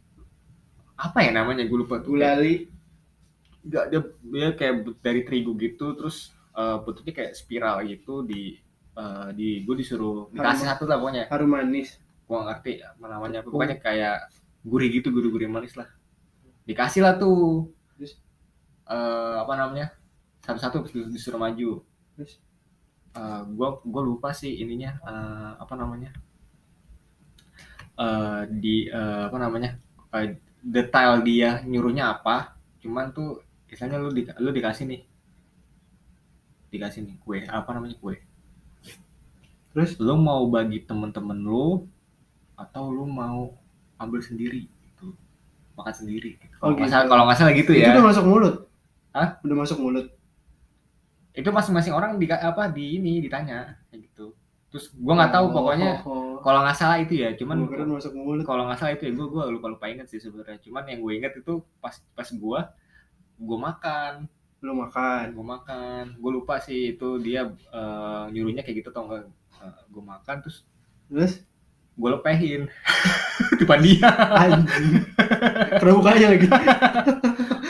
apa 0.94 1.18
ya 1.26 1.30
namanya 1.34 1.66
gue 1.66 1.78
lupa 1.78 1.98
tuh. 1.98 2.14
Gulali 2.14 2.77
Enggak, 3.64 3.84
dia 3.90 4.00
dia 4.22 4.48
kayak 4.54 4.74
dari 5.02 5.20
terigu 5.26 5.52
gitu, 5.58 5.94
terus 5.98 6.32
eh, 6.56 6.76
bentuknya 6.82 7.14
kayak 7.14 7.32
spiral 7.34 7.82
gitu 7.86 8.22
di 8.22 8.58
eh, 8.96 9.28
di 9.34 9.62
gue 9.62 9.74
disuruh 9.78 10.30
dikasih 10.34 10.66
satu 10.66 10.84
lah 10.86 10.98
pokoknya. 10.98 11.24
harum 11.30 11.50
manis 11.52 11.98
Gue 12.28 12.36
nggak 12.36 12.46
ngerti 12.60 12.72
apa 12.84 13.06
namanya, 13.08 13.38
pokoknya 13.40 13.76
kayak 13.80 14.28
gurih 14.60 14.92
gitu, 14.92 15.08
gurih-gurih 15.08 15.48
manis 15.48 15.72
lah. 15.80 15.88
Dikasih 16.68 17.00
lah 17.00 17.16
tuh. 17.16 17.72
Terus? 17.96 18.20
Eh, 18.84 19.36
apa 19.40 19.52
namanya? 19.56 19.96
Satu-satu 20.44 20.84
disuruh 21.08 21.40
maju. 21.40 21.80
Terus? 22.16 22.36
Gua 23.58 23.82
gua 23.82 24.02
lupa 24.04 24.30
sih 24.30 24.60
ininya 24.60 24.94
eh, 25.02 25.52
apa 25.58 25.74
namanya 25.74 26.12
Eh, 27.98 28.42
di 28.62 28.86
eh, 28.86 29.22
apa 29.26 29.34
namanya 29.42 29.74
eh, 30.14 30.38
detail 30.62 31.18
dia 31.26 31.58
nyuruhnya 31.66 32.14
apa 32.14 32.54
cuman 32.78 33.10
tuh 33.10 33.42
misalnya 33.68 34.00
lu 34.00 34.10
di, 34.10 34.24
lu 34.40 34.50
dikasih 34.50 34.84
nih. 34.88 35.00
Dikasih 36.72 37.00
nih 37.04 37.16
kue 37.20 37.44
apa 37.44 37.68
namanya 37.76 37.96
kue? 38.00 38.16
Terus? 39.76 40.00
Lu 40.00 40.16
mau 40.16 40.48
bagi 40.48 40.82
temen-temen 40.82 41.38
lu 41.44 41.84
atau 42.58 42.90
lu 42.90 43.06
mau 43.06 43.54
ambil 44.00 44.20
sendiri 44.24 44.66
gitu. 44.66 45.12
Makan 45.76 45.94
sendiri 45.94 46.40
gitu. 46.40 46.54
Oh, 46.58 46.72
kalau 46.72 46.74
nggak 46.74 46.88
gitu. 46.88 46.94
salah 46.96 47.06
kalau 47.06 47.22
nggak 47.28 47.38
salah 47.38 47.52
gitu 47.54 47.70
itu 47.76 47.84
ya. 47.84 47.94
udah 47.94 48.06
masuk 48.10 48.24
mulut? 48.26 48.56
Hah? 49.14 49.28
udah 49.44 49.56
masuk 49.56 49.78
mulut? 49.78 50.06
Itu 51.36 51.48
masing-masing 51.54 51.94
orang 51.94 52.18
di 52.18 52.26
apa 52.26 52.66
di 52.72 52.98
ini 52.98 53.22
ditanya 53.22 53.78
kayak 53.92 54.10
gitu. 54.10 54.34
Terus 54.68 54.90
gua 54.98 55.14
nggak 55.22 55.32
tahu 55.32 55.46
Oh, 55.48 55.52
pokoknya 55.54 55.90
oh, 56.04 56.10
oh. 56.10 56.36
kalau 56.44 56.60
nggak 56.66 56.76
salah 56.76 56.98
itu 57.00 57.14
ya 57.22 57.32
cuman 57.38 57.64
kalau 58.44 58.68
nggak 58.68 58.78
salah 58.78 58.92
itu 58.92 59.08
ya 59.08 59.12
gue 59.14 59.26
gue 59.30 59.42
lupa 59.54 59.66
lupa 59.70 59.86
inget 59.86 60.10
sih 60.10 60.18
sebenarnya. 60.18 60.58
Cuman 60.60 60.84
yang 60.90 61.00
gue 61.00 61.12
inget 61.14 61.32
itu 61.38 61.62
pas 61.78 61.94
pas 62.12 62.28
gue 62.28 62.60
gue 63.38 63.58
makan. 63.58 64.12
Lu 64.58 64.74
makan. 64.74 65.24
Gue 65.32 65.46
makan. 65.46 66.04
Gue 66.18 66.30
lupa 66.34 66.58
sih 66.58 66.98
itu 66.98 67.22
dia 67.22 67.46
eh, 67.48 68.24
nyuruhnya 68.34 68.66
kayak 68.66 68.82
gitu 68.82 68.90
tau 68.90 69.06
nggak? 69.06 69.24
Gue 69.90 70.02
makan 70.02 70.36
terus 70.42 70.66
terus? 71.08 71.34
gue 71.98 72.10
lepehin. 72.14 72.62
Depan 73.60 73.78
dia. 73.82 74.06
Anjing. 74.38 75.02
Kena 75.82 75.92
mukanya 75.98 76.26
lagi. 76.30 76.46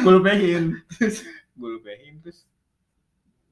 Gue 0.04 0.12
lepehin. 0.20 0.64
Gue 1.56 1.68
lepehin 1.80 2.20
terus 2.20 2.44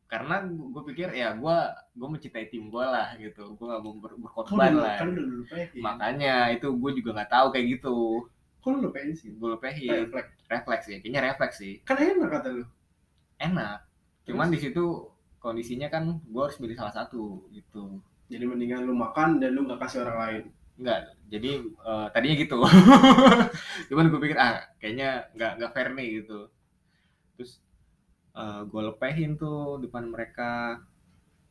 karena 0.07 0.39
gue 0.47 0.83
pikir 0.87 1.11
ya 1.19 1.35
gue 1.35 1.57
gue 1.99 2.09
mencintai 2.09 2.47
tim 2.53 2.71
gue 2.71 2.85
lah 2.85 3.17
gitu. 3.19 3.57
Gue 3.59 3.67
gak 3.67 3.83
mau 3.83 3.97
ber- 3.99 4.21
berkorban 4.21 4.79
udah, 4.79 4.85
lah. 4.85 4.97
kan 5.03 5.11
makanya 5.75 6.55
itu 6.55 6.71
gue 6.77 6.91
juga 7.03 7.11
nggak 7.19 7.33
tahu 7.33 7.47
kayak 7.51 7.67
gitu 7.81 7.97
kok 8.67 8.75
lu 8.75 8.91
lupain 8.91 9.15
sih? 9.15 9.31
Gue 9.39 9.55
lepehin 9.55 10.11
refleks. 10.11 10.35
Refleks 10.51 10.87
ya 10.91 10.99
kayaknya 10.99 11.21
refleks 11.31 11.57
sih. 11.63 11.79
Kan 11.87 12.03
enak 12.03 12.27
kata 12.35 12.49
lu. 12.51 12.67
Enak. 13.39 13.87
Cuman 14.27 14.51
di 14.51 14.59
situ 14.59 15.07
kondisinya 15.39 15.87
kan 15.87 16.19
gue 16.19 16.43
harus 16.43 16.59
milih 16.59 16.75
salah 16.75 16.91
satu 16.91 17.47
gitu. 17.55 18.03
Jadi 18.27 18.43
mendingan 18.43 18.83
lu 18.83 18.99
makan 18.99 19.39
dan 19.39 19.55
lu 19.55 19.71
nggak 19.71 19.87
kasih 19.87 20.03
orang 20.03 20.19
lain. 20.19 20.45
Enggak 20.83 21.15
jadi 21.31 21.51
eh, 21.63 22.07
tadinya 22.11 22.37
gitu. 22.43 22.59
Cuman 23.95 24.11
gue 24.11 24.21
pikir 24.27 24.35
ah 24.35 24.67
kayaknya 24.83 25.31
nggak 25.39 25.53
nggak 25.63 25.71
fair 25.71 25.89
nih 25.95 26.09
gitu. 26.23 26.51
Terus 27.39 27.63
gue 28.67 28.83
lepehin 28.83 29.39
tuh 29.39 29.79
depan 29.79 30.11
mereka. 30.11 30.83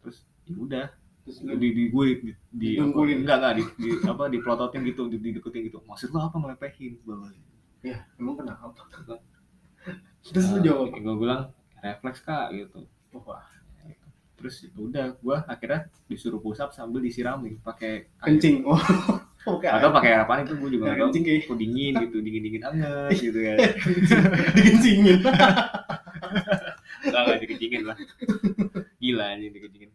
Terus 0.03 0.27
ya 0.43 0.55
udah 0.60 0.88
terus 1.25 1.41
lu 1.41 1.58
di, 1.58 1.74
di 1.74 1.84
gue 1.89 2.05
di, 2.22 2.32
di 2.53 2.70
apa, 2.77 3.01
enggak 3.01 3.38
enggak 3.41 3.53
di, 3.58 3.63
di 3.82 3.89
apa 4.05 4.24
dipelototin 4.29 4.86
gitu 4.86 5.10
di, 5.10 5.17
dideketin 5.17 5.62
gitu. 5.74 5.82
Maksud 5.89 6.13
lo 6.13 6.29
apa 6.29 6.38
ngelepehin? 6.38 7.01
Bawah 7.01 7.34
ya 7.82 7.98
emang 8.22 8.38
kenapa? 8.38 8.70
Terus 10.25 10.46
lu 10.53 10.60
jawab 10.62 10.94
apa? 10.94 11.01
gue 11.01 11.15
bilang 11.17 11.41
refleks 11.82 12.22
kak 12.22 12.53
gitu. 12.53 12.86
Wah. 13.25 13.41
Terus 14.38 14.70
ya 14.70 14.70
udah 14.77 15.05
gue 15.17 15.38
akhirnya 15.50 15.89
disuruh 16.05 16.38
push 16.38 16.62
up 16.62 16.70
sambil 16.77 17.01
disiramin 17.01 17.58
pakai 17.65 18.13
kencing. 18.22 18.62
Oh. 18.70 18.77
Oke 19.46 19.70
atau 19.70 19.94
pakai 19.94 20.22
apaan 20.22 20.46
itu 20.46 20.53
gue 20.62 20.70
juga 20.77 20.94
nggak 20.94 20.98
tahu. 21.01 21.10
Kencing 21.10 21.25
kok 21.41 21.58
dingin 21.58 21.94
gitu 22.05 22.17
dingin 22.22 22.41
dingin 22.46 22.63
anget 22.70 23.17
gitu 23.17 23.39
kan 23.41 23.58
dikencingin. 24.62 25.17
Nggak 27.01 27.22
nggak 27.25 27.38
dikencingin 27.41 27.82
lah. 27.82 27.98
Gila 29.01 29.25
aja 29.34 29.48
dikencingin 29.50 29.89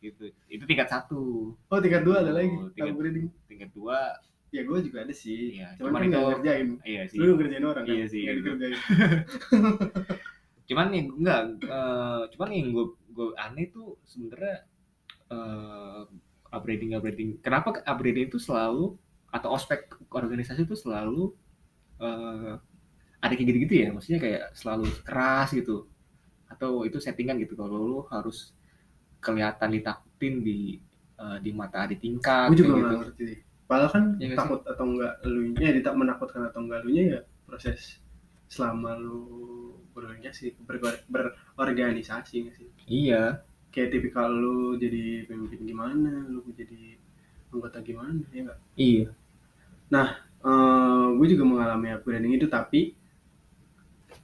gitu. 0.00 0.32
Itu 0.48 0.64
tingkat 0.64 0.88
satu. 0.88 1.52
Oh 1.56 1.78
tingkat 1.78 2.02
dua 2.02 2.24
ada 2.24 2.32
lagi? 2.32 2.50
Tingkat- 2.74 3.30
tingkat 3.46 3.70
dua. 3.72 4.16
Ya 4.50 4.66
gue 4.66 4.78
juga 4.82 5.06
ada 5.06 5.14
sih. 5.14 5.54
Iya, 5.54 5.78
cuman, 5.78 5.88
cuman 5.94 6.00
kan 6.00 6.08
itu- 6.10 6.30
ngerjain. 6.34 6.68
iya 6.82 7.02
sih. 7.06 7.18
Lu 7.22 7.38
ngerjain 7.38 7.62
orang 7.62 7.84
kan? 7.86 7.94
Iya 7.94 8.06
sih, 8.10 8.20
Nggak 8.26 8.34
gitu. 8.34 8.44
dikerjain. 8.50 8.78
Cuman 10.70 10.86
yang 10.94 11.06
enggak 11.18 11.40
eh, 11.66 12.22
cuman 12.30 12.48
yang 12.54 12.70
gue 12.70 12.86
gue 13.10 13.28
aneh 13.34 13.66
tuh 13.70 13.98
sebenarnya 14.06 14.56
eh 15.30 16.02
upgrading 16.50 16.94
upgrading. 16.94 17.30
Kenapa 17.42 17.74
upgrading 17.82 18.30
itu 18.30 18.38
selalu 18.38 18.94
atau 19.30 19.48
ospek 19.50 19.86
organisasi 20.10 20.62
itu 20.62 20.74
selalu 20.74 21.34
eh 21.98 22.54
ada 23.18 23.32
kayak 23.34 23.48
gitu-gitu 23.50 23.74
ya? 23.82 23.88
Maksudnya 23.90 24.20
kayak 24.22 24.42
selalu 24.54 24.86
keras 25.02 25.50
gitu. 25.50 25.90
Atau 26.46 26.82
itu 26.82 26.98
settingan 26.98 27.38
gitu. 27.38 27.54
Kalau 27.54 27.74
lu 27.78 27.98
harus 28.06 28.54
kelihatan 29.20 29.70
ditakutin 29.70 30.34
di 30.42 30.80
eh, 31.20 31.38
di 31.44 31.50
mata 31.52 31.86
adik 31.86 32.00
tingkat 32.02 32.50
gue 32.52 32.58
juga 32.64 32.72
gitu. 32.76 32.96
ngerti. 33.04 33.24
Padahal 33.70 33.90
kan 33.92 34.04
nggak 34.18 34.38
takut 34.38 34.60
atau 34.66 34.84
enggak 34.84 35.12
lu 35.28 35.40
nya 35.54 35.68
ditak 35.70 35.94
menakutkan 35.94 36.42
atau 36.50 36.60
enggak 36.66 36.80
lu 36.82 36.90
nya 36.90 37.04
ya 37.16 37.20
proses 37.46 38.02
selama 38.50 38.98
lu 38.98 39.22
berorganisasi 39.94 40.58
ber- 40.66 41.06
berorganisasi 41.54 42.34
nggak 42.48 42.54
sih? 42.58 42.68
Iya. 42.90 43.46
Kayak 43.70 43.94
tipikal 43.94 44.26
lu 44.34 44.74
jadi 44.74 45.30
pemimpin 45.30 45.62
gimana 45.62 46.26
lu 46.26 46.42
jadi 46.50 46.98
anggota 47.54 47.78
gimana 47.78 48.18
ya 48.34 48.50
nggak? 48.50 48.60
Iya. 48.74 49.08
Eh, 50.40 51.06
gue 51.20 51.26
juga 51.36 51.44
mengalami 51.44 51.92
upgrading 51.92 52.40
itu 52.40 52.48
tapi 52.48 52.96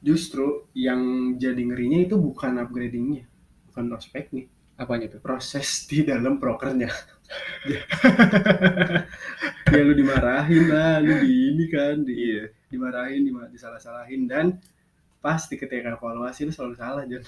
justru 0.01 0.65
yang 0.73 1.35
jadi 1.37 1.61
ngerinya 1.61 2.09
itu 2.09 2.17
bukan 2.17 2.57
upgradingnya 2.65 3.29
bukan 3.69 3.93
ospeknya 3.93 4.49
apanya 4.77 5.07
tuh? 5.13 5.21
Proses 5.25 5.85
di 5.89 6.05
dalam 6.07 6.39
prokernya. 6.43 6.91
Ya 9.67 9.83
lu 9.83 9.99
dimarahin 9.99 10.71
lah 10.71 11.03
lu 11.03 11.19
di 11.27 11.33
ini 11.51 11.65
kan 11.67 11.99
di 12.07 12.15
iya. 12.15 12.43
dimarahin 12.71 13.27
dima- 13.27 13.51
disalah-salahin. 13.51 14.31
Dan 14.31 14.47
pasti 15.19 15.59
ketika 15.59 15.99
evaluasi 15.99 16.47
lu 16.47 16.53
selalu 16.55 16.75
salah 16.79 17.03
Bener 17.05 17.23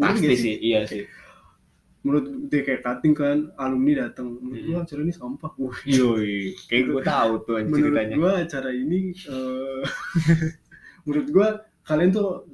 pasti 0.00 0.26
gak 0.26 0.38
sih? 0.38 0.54
iya 0.58 0.80
sih. 0.86 1.02
Menurut 2.04 2.24
dia 2.52 2.60
kayak 2.66 2.82
cutting 2.84 3.14
kan 3.16 3.38
alumni 3.56 4.08
datang 4.08 4.28
menurut 4.36 4.60
Hmm. 4.60 4.68
gua 4.68 4.78
acara 4.84 5.00
ini 5.02 5.12
sampah 5.14 5.52
Wah, 5.56 5.78
Yoi, 5.88 6.52
kayak 6.68 6.82
gue 6.92 7.02
tahu 7.02 7.32
tuh 7.48 7.56
menurut 7.64 7.96
ceritanya. 7.96 8.16
gua 8.20 8.32
acara 8.44 8.70
ini 8.76 8.98
eh, 9.16 9.82
menurut 11.08 11.28
gua 11.32 11.48
kalian 11.84 12.10
tuh 12.12 12.44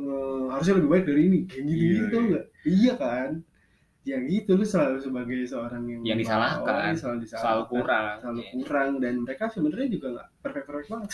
eh, 0.00 0.42
harusnya 0.48 0.74
lebih 0.80 0.90
baik 0.90 1.04
dari 1.06 1.22
ini 1.28 1.38
kayak 1.44 1.62
gitu 1.64 1.74
Iya, 1.76 1.92
gitu 1.92 2.14
iya. 2.14 2.20
enggak 2.24 2.44
iya 2.64 2.92
kan 2.96 3.30
ya 4.00 4.16
gitu 4.24 4.50
lu 4.56 4.64
selalu 4.64 4.96
sebagai 4.98 5.38
seorang 5.44 5.82
yang 5.84 6.00
Yang 6.02 6.18
disalahkan, 6.24 6.64
Oh, 6.64 6.96
selalu 6.96 7.18
disalahkan 7.20 7.44
Selalu 7.44 7.64
kurang. 7.68 8.06
selalu 8.18 8.42
kurang 8.56 8.90
dan 8.98 9.14
mereka 9.20 9.44
sebenarnya 9.52 9.88
juga 9.92 10.06
nggak 10.16 10.28
perfect 10.40 10.66
perfect 10.66 10.88
banget 10.88 11.10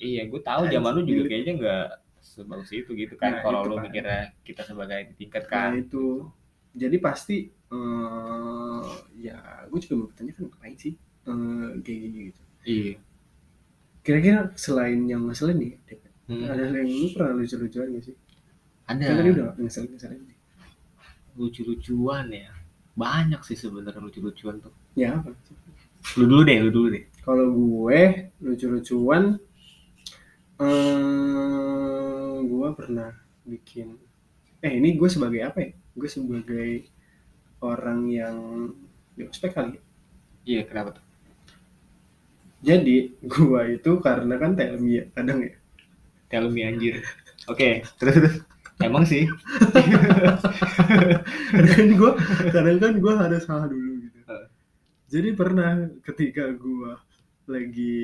Iya, 0.00 0.22
gue 0.32 0.40
tahu 0.40 0.62
zaman 0.66 0.90
lu 0.96 1.02
juga 1.04 1.22
kayaknya 1.28 1.52
nggak 1.60 1.86
sebagus 2.20 2.70
itu 2.72 2.90
gitu 2.96 3.14
kan. 3.20 3.36
Nah, 3.36 3.40
Kalau 3.44 3.60
lu 3.68 3.76
kan. 3.76 3.84
mikirnya 3.84 4.32
kita 4.40 4.62
sebagai 4.64 5.12
tingkat 5.20 5.44
nah 5.44 5.68
kan. 5.68 5.70
itu 5.76 6.24
jadi 6.72 6.96
pasti 6.96 7.36
eh, 7.50 8.82
ya 9.20 9.36
gue 9.68 9.78
juga 9.84 9.94
mau 10.00 10.06
bertanya 10.08 10.32
kan 10.32 10.42
ngapain 10.48 10.76
sih 10.80 10.94
eh, 11.28 11.68
kayak 11.84 11.98
gini 12.00 12.18
gitu 12.32 12.42
Iya. 12.64 12.94
kira-kira 14.00 14.40
selain 14.56 15.04
yang 15.04 15.28
ngeselin 15.28 15.58
nih 15.60 15.72
Hmm. 16.30 16.46
ada 16.46 16.62
yang 16.62 16.86
lu 16.86 17.10
pernah 17.10 17.42
lucu-lucuan 17.42 17.90
gak 17.90 18.04
sih 18.06 18.14
Ada 18.90 19.04
kan 19.06 19.14
tadi 19.22 19.30
udah 19.34 19.46
ngeselin 19.60 19.90
ngeselin 19.94 20.20
lucu-lucuan 21.38 22.26
ya. 22.34 22.50
Banyak 22.98 23.40
sih 23.46 23.56
sebenarnya 23.56 24.02
lucu-lucuan 24.02 24.58
tuh. 24.60 24.74
ya 24.98 25.16
apa 25.22 25.30
Lu 26.18 26.24
dulu 26.26 26.42
deh, 26.48 26.58
lu 26.64 26.70
dulu 26.74 26.88
deh. 26.96 27.04
kalau 27.22 27.46
gue 27.54 28.00
lucu-lucuan 28.42 29.36
eh 30.60 32.36
gue 32.44 32.68
pernah 32.76 33.10
bikin 33.44 33.96
eh 34.60 34.72
ini 34.76 34.96
gue 34.98 35.08
sebagai 35.08 35.40
apa 35.44 35.58
ya 35.64 35.70
gue 35.96 36.08
sebagai 36.08 36.70
orang 37.60 38.00
yang 38.08 38.36
di 39.16 39.22
ospek 39.28 39.52
kali 39.52 39.76
ya. 39.76 39.82
Iya, 40.48 40.60
kenapa 40.64 40.96
tuh? 40.96 41.04
Jadi 42.60 43.16
gua 43.24 43.68
itu 43.68 44.00
karena 44.00 44.34
kan 44.40 44.52
telmi 44.56 45.00
ya 45.00 45.04
kadang 45.16 45.44
ya. 45.44 45.52
Tell 46.32 46.48
me 46.48 46.64
anjir. 46.64 47.04
Oke, 47.52 47.84
terus 48.00 48.14
terus. 48.16 48.34
Emang 48.80 49.04
sih. 49.04 49.24
kadang 51.52 51.72
kan 51.76 51.88
gua 51.96 52.12
kadang 52.48 52.78
kan 52.80 52.92
gua 52.96 53.12
harus 53.20 53.44
salah 53.44 53.68
dulu 53.68 54.08
gitu. 54.08 54.18
Jadi 55.10 55.28
pernah 55.36 55.90
ketika 56.00 56.48
gua 56.56 56.96
lagi 57.50 57.98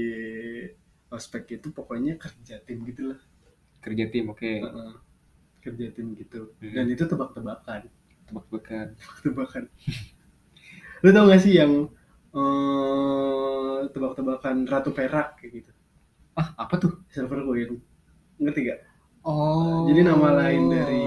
ospek 1.08 1.62
itu 1.62 1.70
pokoknya 1.70 2.18
kerja 2.18 2.60
tim 2.66 2.82
gitu 2.84 3.14
lah. 3.14 3.20
Kerja 3.80 4.10
tim, 4.10 4.28
oke. 4.28 4.42
Heeh. 4.42 4.92
Kerja 5.62 5.86
tim 5.94 6.12
gitu. 6.18 6.52
Hmm. 6.58 6.74
Dan 6.74 6.86
itu 6.90 7.06
tebak-tebakan. 7.06 7.86
Tebak-tebakan. 8.26 8.86
Tebak-tebakan. 8.98 9.64
Lu 11.06 11.14
tau 11.14 11.30
gak 11.30 11.42
sih 11.42 11.54
yang 11.54 11.86
eh, 12.34 13.78
tebak-tebakan 13.94 14.66
Ratu 14.66 14.90
Perak 14.90 15.38
kayak 15.38 15.62
gitu? 15.62 15.70
Ah, 16.34 16.52
apa 16.58 16.74
tuh? 16.82 16.92
Silver 17.08 17.46
Queen. 17.46 17.78
Ngerti 18.42 18.60
gak? 18.66 18.80
Oh. 19.26 19.90
Jadi 19.90 20.06
nama 20.06 20.38
lain 20.38 20.70
dari 20.70 21.02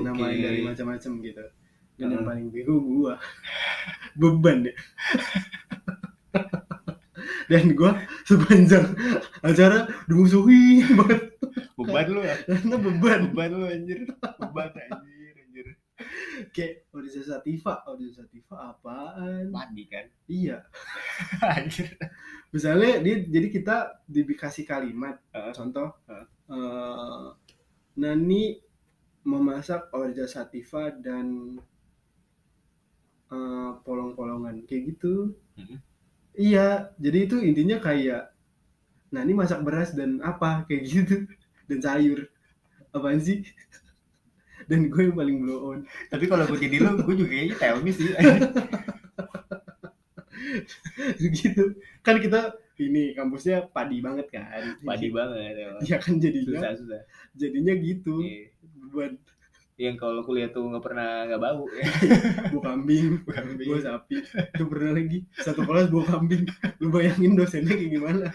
nama 0.00 0.16
oke. 0.16 0.24
lain 0.24 0.38
dari 0.40 0.60
macam-macam 0.64 1.12
gitu. 1.20 1.44
Dan 2.00 2.16
yang 2.16 2.24
paling 2.24 2.48
bego 2.48 2.80
gua. 2.80 3.20
Beban 4.20 4.64
ya. 4.64 4.74
Dan 7.52 7.76
gua 7.76 7.96
sepanjang 8.24 8.92
acara 9.44 9.88
dimusuhi 10.08 10.84
banget 10.96 11.28
beban 11.78 12.06
lu 12.12 12.20
ya. 12.24 12.36
karena 12.44 12.76
beban. 12.76 13.20
Beban 13.32 13.50
lu 13.52 13.66
anjir. 13.68 14.00
Beban 14.40 14.68
anjir, 14.72 15.34
anjir. 15.44 15.66
Kayak 16.52 16.88
Odessa 16.92 17.22
Sativa, 17.24 17.84
Odessa 17.88 18.24
Sativa 18.24 18.72
apaan? 18.72 19.48
Padi 19.52 19.84
kan. 19.88 20.06
Iya. 20.28 20.64
anjir. 21.56 21.96
Misalnya 22.52 23.00
dia 23.04 23.16
jadi 23.28 23.48
kita 23.52 23.76
dikasih 24.08 24.64
kalimat, 24.64 25.20
Heeh. 25.32 25.52
contoh 25.52 25.88
eh, 26.08 26.24
Nani 27.98 28.62
memasak 29.26 29.90
Odessa 29.90 30.46
Sativa 30.46 30.94
dan 30.94 31.58
eh, 33.34 33.70
polong-polongan 33.82 34.62
kayak 34.64 34.94
gitu. 34.94 35.34
Mhm. 35.58 35.76
Iya, 36.38 36.94
jadi 37.02 37.18
itu 37.26 37.36
intinya 37.42 37.82
kayak 37.82 38.30
Nani 39.10 39.32
masak 39.34 39.66
beras 39.66 39.90
dan 39.96 40.22
apa 40.22 40.62
kayak 40.70 40.82
gitu 40.86 41.16
dan 41.66 41.78
sayur. 41.82 42.30
Apaan 42.94 43.18
sih? 43.18 43.42
Dan 44.68 44.92
gue 44.92 45.10
yang 45.10 45.16
paling 45.16 45.38
blow 45.42 45.72
on. 45.74 45.80
Tapi 46.12 46.24
kalau 46.28 46.44
gue 46.44 46.60
jadi 46.60 46.76
lu, 46.84 47.00
gue 47.02 47.14
juga 47.24 47.30
kayaknya 47.32 47.56
tell 47.56 47.80
me 47.80 47.90
sih. 47.90 48.12
gitu. 51.40 51.64
Kan 52.04 52.20
kita 52.20 52.52
ini 52.78 53.02
kampusnya 53.18 53.66
padi 53.74 53.98
banget 53.98 54.30
kan. 54.30 54.78
Padi 54.82 55.10
banget 55.10 55.54
emang. 55.66 55.82
Ya 55.82 55.98
kan 55.98 56.22
jadinya 56.22 56.58
Susah, 56.62 56.72
susah. 56.78 57.02
jadinya 57.34 57.74
gitu. 57.74 58.22
Iya. 58.22 58.54
Buat 58.94 59.14
Yang 59.78 59.94
kalau 60.02 60.26
kuliah 60.26 60.50
tuh 60.50 60.66
nggak 60.74 60.82
pernah 60.82 61.22
nggak 61.30 61.38
bau 61.38 61.62
ya. 61.70 61.86
bu 62.50 62.58
kambing, 62.58 63.22
bu 63.22 63.78
sapi. 63.78 64.18
Itu 64.26 64.66
pernah 64.66 64.90
lagi 64.90 65.22
satu 65.38 65.62
kelas 65.62 65.86
bu 65.86 66.02
kambing. 66.02 66.50
Lu 66.82 66.90
bayangin 66.90 67.38
dosennya 67.38 67.78
kayak 67.78 67.92
gimana? 67.94 68.26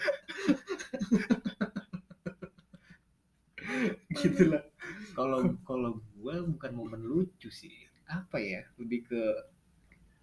Gitulah. 4.16 4.64
Kalau 5.12 5.38
kalau 5.68 5.90
gue 6.16 6.36
bukan 6.56 6.72
momen 6.72 7.02
lucu 7.04 7.52
sih. 7.52 7.76
Apa 8.08 8.40
ya? 8.40 8.64
Lebih 8.80 9.04
ke 9.04 9.22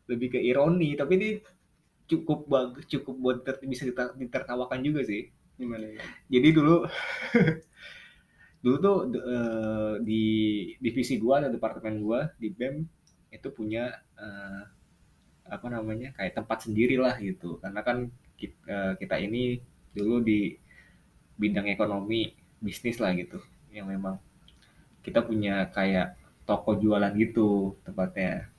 lebih 0.10 0.28
ke 0.38 0.40
ironi. 0.42 0.98
Tapi 0.98 1.14
ini 1.22 1.30
cukup 2.12 2.40
bagus, 2.54 2.84
cukup 2.94 3.16
buat 3.24 3.38
ter- 3.46 3.64
bisa 3.66 3.84
diter- 3.90 4.16
ditertawakan 4.20 4.80
juga 4.88 5.02
sih. 5.08 5.32
Gimana 5.60 5.86
ya? 5.98 6.04
Jadi 6.34 6.48
dulu 6.58 6.76
dulu 8.64 8.76
tuh 8.86 8.98
eh, 9.18 9.94
di 10.06 10.24
divisi 10.78 11.18
gua 11.18 11.42
atau 11.42 11.50
departemen 11.54 11.96
gua 12.06 12.30
di 12.38 12.48
BEM 12.54 12.76
itu 13.34 13.48
punya 13.54 13.90
eh, 14.18 14.62
apa 15.48 15.68
namanya 15.68 16.16
kayak 16.18 16.34
tempat 16.40 16.60
sendiri 16.70 16.96
lah 17.02 17.16
gitu 17.20 17.60
karena 17.64 17.82
kan 17.88 17.98
kita, 18.40 18.98
kita 19.02 19.16
ini 19.22 19.60
dulu 19.94 20.24
di 20.24 20.56
bidang 21.42 21.68
ekonomi 21.74 22.32
bisnis 22.62 22.98
lah 23.04 23.12
gitu 23.18 23.40
yang 23.74 23.88
memang 23.90 24.16
kita 25.06 25.22
punya 25.26 25.70
kayak 25.74 26.18
toko 26.48 26.78
jualan 26.78 27.14
gitu 27.18 27.76
tempatnya 27.88 28.50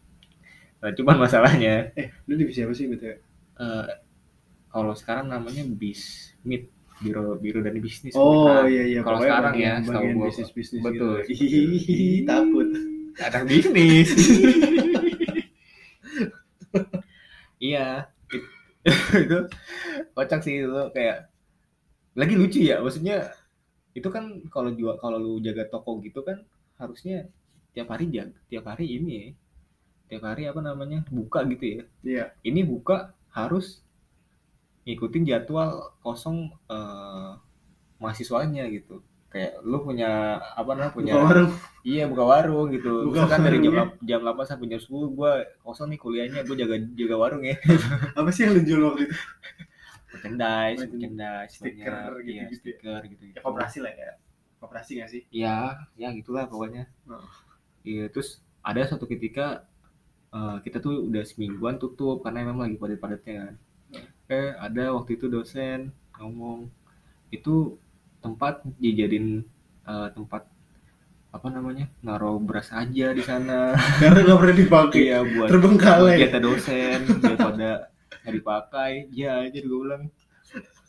nah 0.83 0.91
cuman 0.99 1.17
masalahnya 1.25 1.95
Eh, 1.99 2.09
lu 2.27 2.35
divisi 2.41 2.61
apa 2.65 2.75
sih 2.75 2.87
betul? 2.91 3.17
Eh, 3.57 3.87
kalau 4.69 4.93
sekarang 4.93 5.29
namanya 5.29 5.65
bismit 5.67 6.73
biro 6.99 7.35
biro 7.37 7.61
dan 7.61 7.75
bisnis 7.77 8.15
Oh 8.15 8.47
pemerintahan. 8.47 8.65
iya 8.71 8.83
iya. 8.87 9.01
Kalau 9.03 9.19
sekarang 9.19 9.55
ya, 9.55 9.73
bagian, 9.81 10.15
gua. 10.15 10.27
bisnis 10.31 10.51
bisnis 10.51 10.81
Betul. 10.81 11.15
Gitu. 11.27 11.35
Hihihi, 11.35 12.01
takut. 12.25 12.69
anak 13.12 13.43
bisnis 13.45 14.09
iya 17.61 18.09
it- 18.33 18.51
itu 19.29 19.38
kocak 20.12 20.41
sih 20.43 20.65
itu 20.65 20.81
kayak 20.91 21.29
lagi 22.17 22.35
lucu 22.35 22.59
ya 22.61 22.81
maksudnya 22.81 23.31
itu 23.93 24.09
kan 24.09 24.41
kalau 24.49 24.73
jual 24.73 24.97
kalau 24.97 25.21
lu 25.21 25.33
jaga 25.38 25.69
toko 25.69 26.01
gitu 26.01 26.25
kan 26.25 26.41
harusnya 26.81 27.29
tiap 27.73 27.93
hari 27.93 28.09
jaga 28.09 28.33
tiap 28.49 28.65
hari 28.67 28.88
ini 28.91 29.11
ya. 29.12 29.27
tiap 30.09 30.23
hari 30.27 30.45
apa 30.45 30.61
namanya 30.61 31.05
buka 31.09 31.45
gitu 31.49 31.65
ya 31.65 31.83
Iya. 32.03 32.25
ini 32.43 32.61
buka 32.65 33.12
harus 33.33 33.81
ngikutin 34.87 35.23
jadwal 35.29 35.95
kosong 36.03 36.51
eh, 36.71 37.31
mahasiswanya 38.03 38.66
gitu 38.75 38.99
kayak 39.33 39.64
lu 39.64 39.81
punya 39.81 40.37
apa 40.61 40.77
namanya 40.77 40.92
punya 40.92 41.12
Buka 41.16 41.25
warung. 41.25 41.53
Iya 41.88 42.05
buka 42.05 42.25
warung 42.29 42.68
gitu. 42.68 42.92
Buka 43.09 43.25
Misalkan 43.25 43.40
dari 43.49 43.59
jam 43.64 43.73
lap- 43.81 43.97
jam 44.05 44.21
8 44.21 44.45
sampai 44.45 44.66
jam 44.68 44.81
10 44.85 45.09
gua 45.16 45.33
kosong 45.64 45.88
nih 45.88 45.99
kuliahnya, 46.05 46.40
gua 46.45 46.57
jaga 46.61 46.77
jaga 46.92 47.16
warung 47.16 47.42
ya. 47.49 47.57
Apa 48.18 48.29
sih 48.29 48.45
yang 48.45 48.61
lu 48.61 48.61
jual 48.61 48.81
waktu 48.92 49.09
itu? 49.09 49.16
Merchandise, 50.12 50.79
Merchandise, 50.85 51.53
stiker 51.57 51.92
banyak. 52.12 52.29
Iya, 52.29 52.45
ya. 52.45 52.49
stiker 52.53 53.01
gitu. 53.09 53.23
Ya 53.33 53.40
koperasi 53.40 53.79
lah 53.81 53.92
ya. 53.97 54.11
Koperasi 54.61 54.90
gak 55.01 55.11
sih? 55.11 55.23
Iya, 55.33 55.81
ya 55.97 56.09
gitulah 56.12 56.45
pokoknya. 56.53 56.85
Oh. 57.09 57.25
Iya, 57.88 58.12
terus 58.12 58.45
ada 58.61 58.85
suatu 58.85 59.09
ketika 59.09 59.64
eh, 60.33 60.57
kita 60.64 60.79
tuh 60.79 61.09
udah 61.09 61.23
semingguan 61.25 61.77
tutup 61.77 62.25
karena 62.25 62.45
memang 62.49 62.66
lagi 62.68 62.77
padat-padatnya 62.77 63.35
kan. 63.47 63.55
Eh, 64.29 64.51
ada 64.57 64.85
waktu 64.97 65.16
itu 65.16 65.27
dosen 65.29 65.92
ngomong 66.16 66.68
itu 67.31 67.77
tempat 68.21 68.62
dijadiin 68.79 69.45
eh, 69.85 70.09
tempat 70.14 70.49
apa 71.33 71.49
namanya 71.49 71.88
naruh 72.05 72.37
beras 72.37 72.68
aja 72.73 73.09
di 73.16 73.25
sana 73.25 73.73
Karena 74.05 74.21
gak 74.23 74.38
pernah 74.40 74.57
dipakai. 74.57 75.01
iya 75.01 75.18
buat 75.25 75.49
Terbengkalai. 75.49 76.16
jatah 76.21 76.42
dosen 76.45 76.99
daripada 77.21 77.68
nggak 78.23 78.35
dipakai 78.37 78.92
ya 79.11 79.40
aja 79.40 79.59
gue 79.59 79.79
bilang 79.81 80.05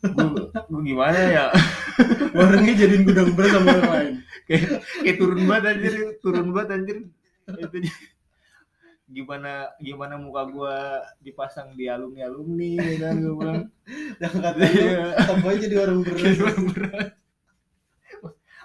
gue, 0.04 0.44
gue 0.68 0.82
gimana 0.84 1.18
ya 1.32 1.46
Warungnya 2.36 2.74
jadiin 2.76 3.02
gudang 3.08 3.32
beras 3.32 3.52
sama 3.56 3.70
orang 3.72 3.88
lain. 3.90 4.14
kayak 5.00 5.16
turun 5.16 5.40
banget 5.48 5.64
anjir 5.72 5.94
turun 6.20 6.46
banget 6.52 6.68
anjir 6.76 6.96
itu. 7.56 7.76
Gimana 9.04 9.68
gimana 9.76 10.16
muka 10.16 10.48
gue 10.48 10.76
dipasang 11.20 11.76
di 11.76 11.92
alumni 11.92 12.24
alumni 12.24 12.80
ya 12.80 12.96
kan 13.04 13.14
gue 13.20 13.34
bilang. 13.36 13.64
Yang 14.16 14.34
katanya 14.44 14.96
tokonya 15.28 15.58
jadi 15.60 15.74
warung 15.80 16.02
beras. 16.04 16.38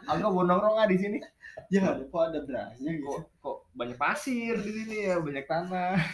Angga 0.09 0.27
mau 0.31 0.43
nongkrong 0.47 0.79
ah 0.79 0.87
di 0.87 0.97
sini? 0.97 1.19
Ya 1.67 1.91
kok 1.91 2.23
ada 2.23 2.39
berasnya 2.47 2.91
gitu. 2.95 3.11
kok 3.11 3.21
kok 3.43 3.57
banyak 3.75 3.99
pasir 3.99 4.55
di 4.63 4.71
sini 4.71 4.95
ya 5.11 5.19
banyak 5.19 5.45
tanah. 5.45 5.99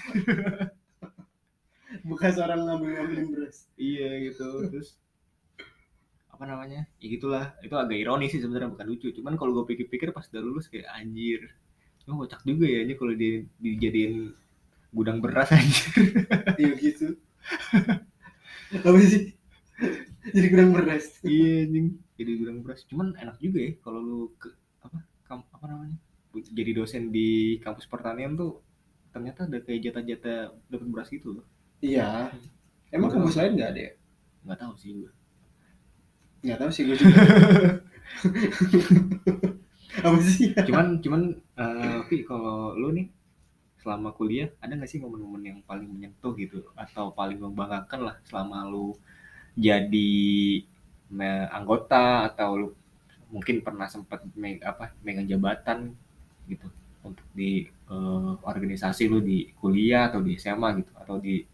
Bekas 2.10 2.36
orang 2.42 2.66
ngambil-ngambilin 2.66 3.28
beras. 3.32 3.70
iya 3.78 4.10
gitu. 4.26 4.68
Terus 4.74 4.98
apa 6.34 6.44
namanya? 6.50 6.90
Ya 6.98 7.08
gitulah. 7.14 7.54
Itu 7.62 7.78
agak 7.78 7.96
ironis 7.96 8.34
sih 8.34 8.42
sebenarnya 8.42 8.74
bukan 8.74 8.88
lucu. 8.90 9.14
Cuman 9.14 9.38
kalau 9.38 9.54
gue 9.62 9.66
pikir-pikir 9.70 10.12
pas 10.12 10.28
udah 10.28 10.44
lulus 10.44 10.68
kayak 10.68 10.90
anjir 10.92 11.56
oh 12.10 12.16
kocak 12.22 12.42
juga 12.46 12.66
ya 12.70 12.80
ini 12.86 12.94
kalau 13.00 13.14
di, 13.18 13.30
dijadiin 13.64 14.16
gudang 14.96 15.20
beras 15.24 15.50
anjir 15.58 15.92
Iya 16.60 16.72
gitu. 16.80 17.08
Apa 18.84 18.98
sih? 19.02 19.34
Jadi 20.34 20.46
gudang 20.52 20.72
beras. 20.74 21.06
iya 21.26 21.68
anjing 21.68 21.88
jadi 22.18 22.32
gudang 22.42 22.58
beras 22.66 22.82
cuman 22.90 23.08
enak 23.20 23.38
juga 23.44 23.60
ya 23.68 23.72
kalau 23.84 24.00
lu 24.02 24.20
ke 24.42 24.50
apa 24.86 24.98
kam, 25.28 25.40
apa 25.52 25.66
namanya 25.70 25.98
jadi 26.58 26.72
dosen 26.76 27.12
di 27.16 27.60
kampus 27.64 27.86
pertanian 27.92 28.34
tuh 28.40 28.60
ternyata 29.14 29.46
ada 29.48 29.60
kayak 29.64 29.80
jatah-jatah 29.86 30.40
dapat 30.72 30.88
beras 30.92 31.10
gitu 31.14 31.40
loh 31.40 31.46
Iya. 31.84 32.32
Emang 32.90 33.12
kampus 33.14 33.36
lain 33.40 33.54
nggak 33.60 33.70
ada 33.76 33.82
ya? 33.88 33.92
nggak 34.46 34.60
tahu 34.62 34.74
sih 34.80 34.90
gue 34.96 35.12
Nggak 36.46 36.58
tahu 36.62 36.70
sih 36.72 36.84
gue 36.86 36.96
juga. 37.02 37.16
Apa 40.06 40.18
sih? 40.22 40.52
cuman 40.68 40.86
cuman 41.04 41.22
eh 41.56 42.00
Vi 42.08 42.28
kalau 42.28 42.76
lu 42.76 42.92
nih 42.92 43.08
selama 43.80 44.12
kuliah 44.18 44.50
ada 44.60 44.74
nggak 44.74 44.90
sih 44.90 45.00
momen-momen 45.00 45.44
yang 45.46 45.60
paling 45.64 45.88
menyentuh 45.88 46.34
gitu? 46.36 46.66
Atau 46.76 47.14
paling 47.16 47.40
membanggakan 47.40 48.12
lah 48.12 48.16
selama 48.28 48.68
lu 48.68 48.96
jadi 49.56 50.12
anggota 51.54 52.28
atau 52.34 52.50
lu 52.60 52.68
mungkin 53.32 53.64
pernah 53.64 53.88
sempat 53.88 54.24
meg 54.36 54.62
apa 54.64 54.92
megang 55.02 55.28
jabatan 55.28 55.96
gitu 56.50 56.68
untuk 57.06 57.26
di 57.38 57.66
uh, 57.90 58.38
organisasi 58.42 59.08
lu 59.08 59.22
di 59.22 59.50
kuliah 59.58 60.10
atau 60.10 60.22
di 60.22 60.38
SMA 60.42 60.82
gitu 60.82 60.92
atau 60.98 61.16
di 61.22 61.46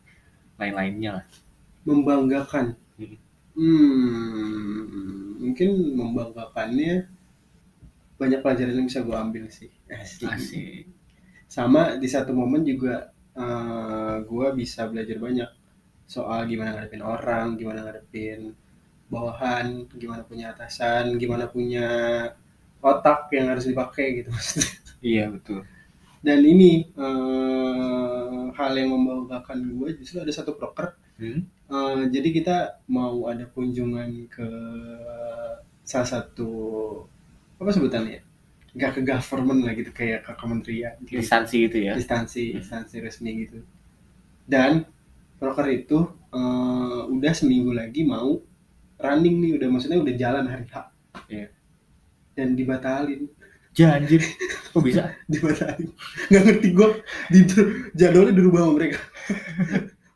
lain-lainnya 0.55 1.21
lah. 1.21 1.25
Membanggakan? 1.85 2.77
Hmm. 2.95 3.17
hmm 3.57 5.11
mungkin 5.41 5.69
membanggakannya 5.97 7.09
banyak 8.21 8.39
pelajaran 8.45 8.77
yang 8.77 8.87
bisa 8.87 9.01
gue 9.01 9.17
ambil 9.17 9.49
sih 9.49 9.73
asik, 9.91 10.27
asik. 10.31 10.83
sama 11.51 11.99
di 11.99 12.07
satu 12.07 12.31
momen 12.31 12.63
juga 12.63 13.11
uh, 13.35 13.43
eh, 13.43 14.15
gue 14.23 14.47
bisa 14.55 14.87
belajar 14.87 15.17
banyak 15.19 15.49
soal 16.07 16.47
gimana 16.47 16.75
ngadepin 16.75 17.03
orang 17.03 17.55
gimana 17.55 17.87
ngadepin 17.87 18.55
bawahan 19.11 19.87
gimana 19.95 20.23
punya 20.23 20.55
atasan 20.55 21.19
gimana 21.19 21.47
punya 21.51 21.87
otak 22.79 23.27
yang 23.35 23.51
harus 23.51 23.67
dipakai 23.67 24.23
gitu 24.23 24.31
iya 25.13 25.27
betul. 25.29 25.67
Dan 26.21 26.45
ini 26.45 26.85
uh, 27.01 28.53
hal 28.53 28.71
yang 28.77 28.93
membanggakan 28.93 29.57
gue 29.73 29.89
justru 29.97 30.21
ada 30.21 30.29
satu 30.29 30.53
broker 30.53 30.93
hmm? 31.17 31.41
uh, 31.71 32.05
jadi 32.13 32.29
kita 32.29 32.57
mau 32.87 33.25
ada 33.25 33.49
kunjungan 33.49 34.29
ke 34.29 34.47
salah 35.81 36.09
satu 36.09 36.51
apa 37.57 37.69
sebutannya 37.73 38.30
nggak 38.71 38.91
ke 38.95 39.01
government 39.03 39.67
lah 39.67 39.73
gitu 39.75 39.91
kayak 39.91 40.23
ke 40.23 40.31
kementerian 40.39 40.95
gitu. 41.03 41.19
instansi 41.19 41.67
gitu 41.67 41.77
ya? 41.91 41.93
instansi 41.99 42.55
instansi 42.55 42.95
resmi 43.03 43.31
gitu. 43.43 43.59
Dan 44.47 44.87
broker 45.39 45.67
itu 45.67 46.07
uh, 46.31 47.03
udah 47.11 47.33
seminggu 47.35 47.75
lagi 47.75 48.07
mau 48.07 48.39
running 49.01 49.35
nih 49.43 49.51
udah 49.59 49.67
maksudnya 49.67 49.99
udah 49.99 50.13
jalan 50.15 50.45
hari 50.47 50.65
H. 50.71 50.75
Yeah. 51.27 51.51
dan 52.31 52.55
dibatalin. 52.55 53.27
Janjir 53.75 54.23
kok 54.71 54.83
bisa? 54.83 55.11
Dibatalin. 55.31 55.91
Nggak 56.31 56.43
ngerti 56.47 56.67
gue 56.71 56.89
di 57.31 57.39
jadwalnya 57.95 58.33
dirubah 58.35 58.61
sama 58.67 58.73
mereka. 58.79 58.99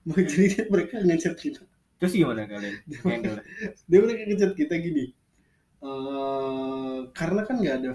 Jadi 0.31 0.69
mereka 0.71 0.95
ngechat 1.03 1.35
kita. 1.35 1.63
Terus 1.99 2.13
gimana 2.13 2.47
kalian? 2.47 2.75
Dia 3.89 3.99
mereka 3.99 4.21
ngechat 4.27 4.53
kita 4.55 4.75
gini. 4.79 5.15
Uh, 5.79 7.11
karena 7.11 7.41
kan 7.43 7.55
nggak 7.61 7.75
ada 7.83 7.91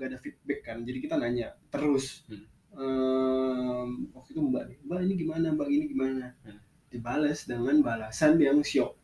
gak 0.00 0.16
ada 0.16 0.18
feedback 0.18 0.60
kan 0.64 0.80
jadi 0.80 0.98
kita 1.04 1.14
nanya 1.20 1.52
terus 1.68 2.24
hmm. 2.32 2.44
um, 2.72 3.88
waktu 4.16 4.32
itu 4.32 4.40
mbak 4.40 4.64
mbak 4.88 5.00
ini 5.04 5.14
gimana 5.20 5.46
mbak 5.52 5.68
ini 5.68 5.84
gimana 5.92 6.26
hmm. 6.48 6.60
dibalas 6.88 7.44
dengan 7.44 7.76
balasan 7.84 8.40
yang 8.40 8.64
syok 8.64 8.96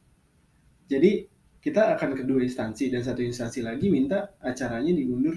jadi 0.89 1.29
kita 1.61 1.99
akan 1.99 2.17
kedua 2.17 2.41
instansi 2.41 2.89
dan 2.89 3.05
satu 3.05 3.21
instansi 3.21 3.61
lagi 3.61 3.93
minta 3.93 4.33
acaranya 4.41 4.97
diundur 4.97 5.37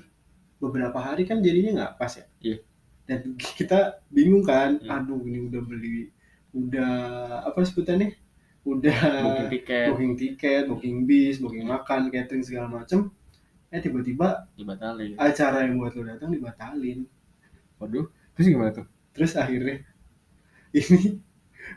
beberapa 0.64 1.00
hari 1.04 1.28
kan 1.28 1.44
jadinya 1.44 1.84
nggak 1.84 1.94
pas 2.00 2.14
ya 2.16 2.26
yeah. 2.40 2.60
dan 3.04 3.36
kita 3.36 4.00
bingung 4.08 4.48
kan 4.48 4.80
yeah. 4.80 5.04
aduh 5.04 5.20
ini 5.28 5.50
udah 5.52 5.62
beli 5.66 6.14
udah 6.56 6.94
apa 7.46 7.60
sebutannya 7.68 8.16
udah 8.68 9.00
booking 9.26 9.50
tiket 9.50 9.86
booking 9.90 10.14
tiket 10.20 10.64
booking 10.70 10.98
bis 11.10 11.42
booking 11.42 11.66
makan 11.66 12.12
catering 12.14 12.46
segala 12.46 12.68
macem 12.70 13.10
eh 13.70 13.80
tiba-tiba 13.82 14.50
dibatalin. 14.58 15.14
acara 15.22 15.66
yang 15.66 15.78
buat 15.78 15.94
lo 15.94 16.04
datang 16.10 16.34
dibatalin. 16.34 17.06
Waduh 17.78 18.10
terus 18.34 18.48
gimana 18.50 18.74
tuh? 18.74 18.88
Terus 19.14 19.38
akhirnya 19.38 19.86
ini 20.74 21.22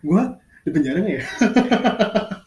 gua 0.00 0.40
di 0.62 0.70
penjara 0.70 1.02
ya? 1.05 1.24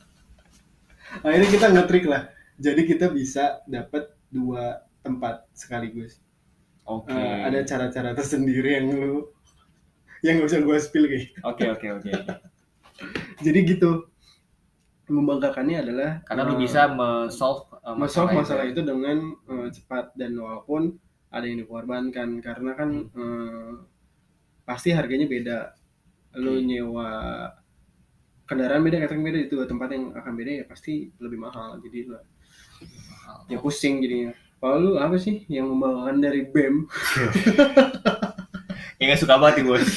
Akhirnya 1.25 1.49
kita 1.49 1.67
ngetrik 1.73 2.05
lah. 2.05 2.29
Jadi 2.61 2.81
kita 2.85 3.09
bisa 3.09 3.65
dapat 3.65 4.13
dua 4.29 4.85
tempat 5.01 5.49
sekaligus. 5.57 6.21
Oke. 6.85 7.09
Okay. 7.09 7.17
uh, 7.17 7.49
ada 7.49 7.59
cara-cara 7.65 8.13
tersendiri 8.13 8.77
yang 8.81 8.93
lu 8.93 9.25
yang 10.21 10.41
gak 10.41 10.47
bisa 10.49 10.59
gue 10.61 10.77
spill 10.81 11.05
kayak. 11.09 11.29
Oke 11.45 11.65
oke 11.69 11.87
oke. 12.01 12.11
Jadi 13.45 13.59
gitu. 13.65 14.05
Membanggakannya 15.05 15.85
adalah 15.85 16.11
karena 16.25 16.43
uh, 16.45 16.49
lu 16.49 16.55
bisa 16.57 16.89
me-solve 16.89 17.69
uh, 17.85 17.95
masalah, 17.95 18.33
masalah 18.33 18.65
itu, 18.65 18.81
itu 18.81 18.89
dengan 18.89 19.17
uh, 19.45 19.69
cepat 19.69 20.11
dan 20.17 20.33
walaupun 20.35 20.97
ada 21.29 21.45
yang 21.45 21.61
dikorbankan. 21.61 22.41
Karena 22.41 22.71
kan 22.73 22.89
hmm. 23.13 23.13
uh, 23.13 23.71
pasti 24.65 24.91
harganya 24.91 25.29
beda. 25.29 25.59
Lu 26.41 26.59
nyewa 26.59 27.47
kendaraan 28.45 28.83
beda 28.85 29.01
catering 29.01 29.25
beda 29.25 29.39
itu 29.49 29.55
tempat 29.65 29.89
yang 29.93 30.13
akan 30.13 30.33
beda 30.35 30.51
ya 30.61 30.63
pasti 30.67 31.13
lebih 31.21 31.39
mahal. 31.39 31.79
Jadi 31.79 32.09
lu 32.09 32.17
ya 33.47 33.57
pusing 33.61 34.01
jadinya. 34.01 34.33
Kalau 34.59 34.77
lu 34.81 34.91
apa 34.97 35.15
sih 35.21 35.45
yang 35.45 35.69
membanggakan 35.69 36.17
dari 36.25 36.41
BEM 36.49 36.89
yang 38.97 39.07
gak 39.13 39.21
suka 39.21 39.37
banget 39.37 39.61
bos. 39.61 39.85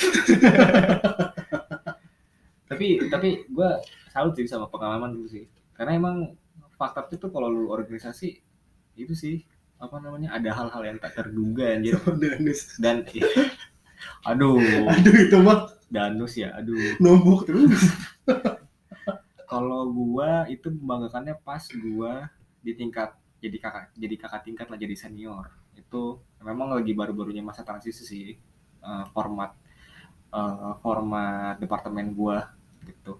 Tapi 2.68 3.08
tapi 3.08 3.48
gue 3.48 3.70
salut 4.12 4.36
sih 4.36 4.44
sama 4.44 4.68
pengalaman 4.68 5.16
dulu 5.16 5.26
sih. 5.26 5.48
Karena 5.72 5.96
emang 5.96 6.36
fakta 6.78 7.10
itu 7.10 7.26
kalau 7.28 7.50
lu 7.50 7.74
organisasi 7.74 8.38
itu 8.94 9.14
sih 9.18 9.42
apa 9.78 9.98
namanya 9.98 10.34
ada 10.34 10.50
hal-hal 10.54 10.82
yang 10.94 10.98
tak 11.02 11.18
terduga 11.18 11.74
anjir. 11.74 11.98
Danus. 12.22 12.78
Dan 12.78 13.02
iya. 13.10 13.26
aduh. 14.26 14.58
Aduh 14.94 15.14
itu 15.18 15.36
mah. 15.42 15.74
Danus 15.90 16.38
ya 16.38 16.54
aduh. 16.54 16.98
Nombok 17.02 17.50
terus. 17.50 17.74
Kalau 19.50 19.88
gua 19.90 20.44
itu 20.46 20.68
membanggakannya 20.68 21.34
pas 21.42 21.64
gua 21.72 22.28
di 22.60 22.76
tingkat 22.76 23.16
jadi 23.38 23.56
kakak 23.56 23.84
jadi 23.96 24.14
kakak 24.18 24.42
tingkat 24.46 24.66
lah 24.70 24.78
jadi 24.78 24.94
senior. 24.94 25.50
Itu 25.74 26.22
memang 26.42 26.74
lagi 26.74 26.94
baru-barunya 26.94 27.40
masa 27.40 27.64
transisi 27.64 28.02
sih 28.04 28.26
uh, 28.84 29.08
format 29.14 29.56
uh, 30.34 30.76
format 30.84 31.56
departemen 31.56 32.12
gua 32.12 32.52
gitu. 32.84 33.16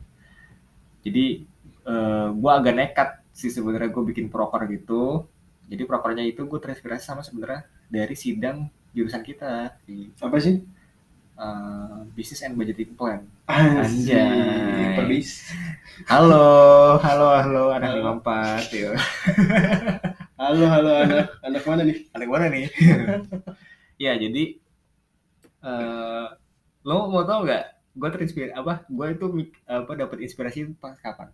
Jadi 1.01 1.49
uh, 1.89 2.29
gue 2.37 2.53
agak 2.53 2.75
nekat 2.77 3.09
sih 3.39 3.55
sebenarnya 3.55 3.95
gue 3.95 4.03
bikin 4.11 4.27
proker 4.27 4.67
gitu. 4.67 5.23
Jadi 5.71 5.83
prokernya 5.87 6.27
itu 6.27 6.43
gue 6.43 6.59
terinspirasi 6.59 7.05
sama 7.07 7.23
sebenarnya 7.23 7.71
dari 7.87 8.19
sidang 8.19 8.67
jurusan 8.91 9.23
kita 9.23 9.79
di 9.87 10.11
apa 10.19 10.37
sih? 10.43 10.59
Uh, 11.39 12.03
business 12.19 12.43
and 12.43 12.59
budgeting 12.59 12.99
plan. 12.99 13.23
Anjay. 13.47 14.99
Perbis. 14.99 15.55
halo 16.11 16.99
halo 16.99 17.27
halo 17.39 17.63
anak 17.71 17.91
lima 17.95 18.19
empat 18.19 18.75
yo. 18.75 18.91
Halo 20.35 20.67
halo 20.67 20.93
anak 21.07 21.27
anak 21.47 21.63
mana 21.63 21.83
nih? 21.87 21.99
Anak 22.11 22.29
mana 22.31 22.47
nih? 22.51 22.67
Ya 24.03 24.19
jadi 24.19 24.59
uh, 25.63 26.35
lo 26.83 27.07
mau 27.07 27.23
tau 27.23 27.47
nggak? 27.47 27.65
Gue 27.95 28.09
terinspirasi 28.11 28.59
apa? 28.59 28.83
Gue 28.91 29.15
itu 29.15 29.27
apa 29.71 29.93
dapat 29.95 30.27
inspirasi 30.27 30.75
pas 30.83 30.99
kapan? 30.99 31.31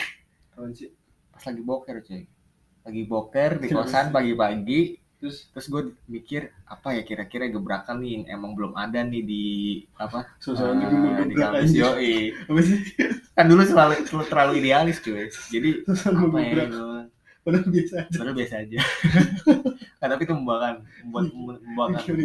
Kapan 0.53 0.73
sih 0.77 0.93
pas 1.35 1.45
lagi 1.51 1.63
boker 1.63 1.97
cuy. 2.07 2.23
Lagi 2.85 3.03
boker 3.05 3.51
di 3.59 3.67
kosan 3.73 4.15
pagi-pagi 4.15 5.03
terus? 5.19 5.49
terus 5.51 5.67
gue 5.73 5.83
mikir 6.05 6.53
apa 6.69 7.01
ya 7.01 7.03
kira-kira 7.03 7.49
gebrakan 7.49 8.05
nih 8.05 8.11
yang 8.21 8.25
emang 8.39 8.53
belum 8.53 8.77
ada 8.77 9.01
nih 9.01 9.25
di 9.25 9.45
apa 9.97 10.29
susah 10.37 10.77
uh, 10.77 11.25
di 11.27 11.35
kampus 11.35 11.73
yoi. 11.75 12.33
Kan 13.35 13.51
dulu 13.51 13.67
selalu 13.67 14.05
terlalu 14.31 14.53
idealis 14.63 15.03
cuy. 15.03 15.27
Jadi 15.51 15.83
apa 15.89 16.39
ya 16.39 16.65
Padahal 17.45 17.69
biasa 17.69 17.95
aja. 18.01 18.17
Padahal 18.17 18.37
biasa 18.41 18.55
aja. 18.65 18.79
nah, 20.01 20.09
tapi 20.09 20.23
itu 20.25 20.33
membanggakan, 20.33 20.77
membuat 21.05 21.27
membanggakan. 21.37 22.17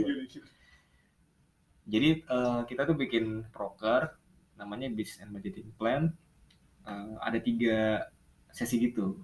Jadi 1.90 2.10
uh, 2.32 2.64
kita 2.64 2.88
tuh 2.88 2.96
bikin 2.96 3.44
proker 3.52 4.16
namanya 4.56 4.88
business 4.88 5.20
and 5.20 5.36
budgeting 5.36 5.68
plan. 5.76 6.16
Uh, 6.88 7.20
ada 7.20 7.36
tiga 7.44 8.08
sesi 8.52 8.82
gitu. 8.82 9.20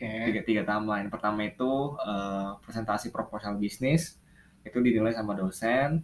Okay. 0.00 0.32
tiga 0.32 0.40
tiga 0.40 0.62
timeline 0.64 1.12
pertama 1.12 1.44
itu 1.44 1.92
uh, 2.00 2.56
presentasi 2.64 3.12
proposal 3.12 3.60
bisnis 3.60 4.16
itu 4.64 4.80
dinilai 4.80 5.12
sama 5.12 5.36
dosen. 5.36 6.00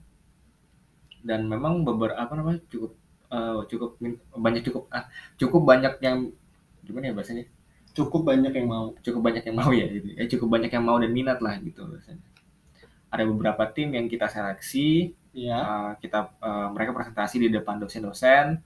Dan 1.24 1.48
memang 1.48 1.82
beberapa 1.82 2.14
apa 2.20 2.36
namanya 2.36 2.60
cukup 2.68 2.92
uh, 3.32 3.64
cukup 3.66 3.96
banyak 4.36 4.62
cukup 4.68 4.84
ah, 4.92 5.08
cukup 5.40 5.62
banyak 5.64 5.94
yang 6.04 6.28
gimana 6.84 7.10
ya 7.10 7.14
bahasanya? 7.16 7.44
Cukup 7.96 8.28
banyak 8.28 8.52
yang 8.52 8.68
mau. 8.68 8.92
Cukup 9.00 9.20
banyak 9.24 9.42
yang 9.48 9.56
mau 9.56 9.72
ya 9.72 9.88
gitu. 9.88 10.08
Ya 10.12 10.24
cukup 10.28 10.48
banyak 10.60 10.70
yang 10.70 10.84
mau 10.84 11.00
dan 11.00 11.10
minat 11.16 11.40
lah 11.40 11.56
gitu 11.64 11.88
biasanya. 11.88 12.20
Ada 13.08 13.24
beberapa 13.24 13.64
tim 13.72 13.96
yang 13.96 14.12
kita 14.12 14.28
seleksi. 14.28 15.16
Iya. 15.32 15.56
Uh, 15.56 15.92
kita 16.04 16.36
uh, 16.44 16.68
mereka 16.68 16.92
presentasi 16.92 17.40
di 17.40 17.48
depan 17.48 17.80
dosen-dosen. 17.80 18.60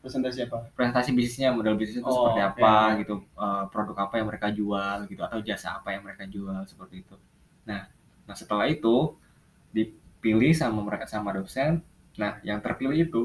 Presentasi 0.00 0.48
apa? 0.48 0.58
Presentasi 0.72 1.10
bisnisnya, 1.12 1.52
model 1.52 1.76
bisnis 1.76 2.00
itu 2.00 2.08
oh, 2.08 2.32
seperti 2.32 2.40
apa 2.40 2.72
okay. 2.96 3.04
gitu, 3.04 3.14
uh, 3.36 3.68
produk 3.68 3.96
apa 4.08 4.14
yang 4.16 4.26
mereka 4.32 4.48
jual 4.48 4.96
gitu 5.08 5.20
atau 5.20 5.38
jasa 5.44 5.76
apa 5.76 5.92
yang 5.92 6.02
mereka 6.04 6.24
jual 6.24 6.64
seperti 6.64 7.04
itu. 7.04 7.16
Nah, 7.68 7.84
nah 8.24 8.34
setelah 8.38 8.64
itu 8.70 9.12
dipilih 9.74 10.52
sama 10.54 10.82
mereka 10.82 11.06
sama 11.06 11.34
dosen 11.34 11.82
nah 12.18 12.42
yang 12.42 12.58
terpilih 12.58 13.06
itu 13.06 13.22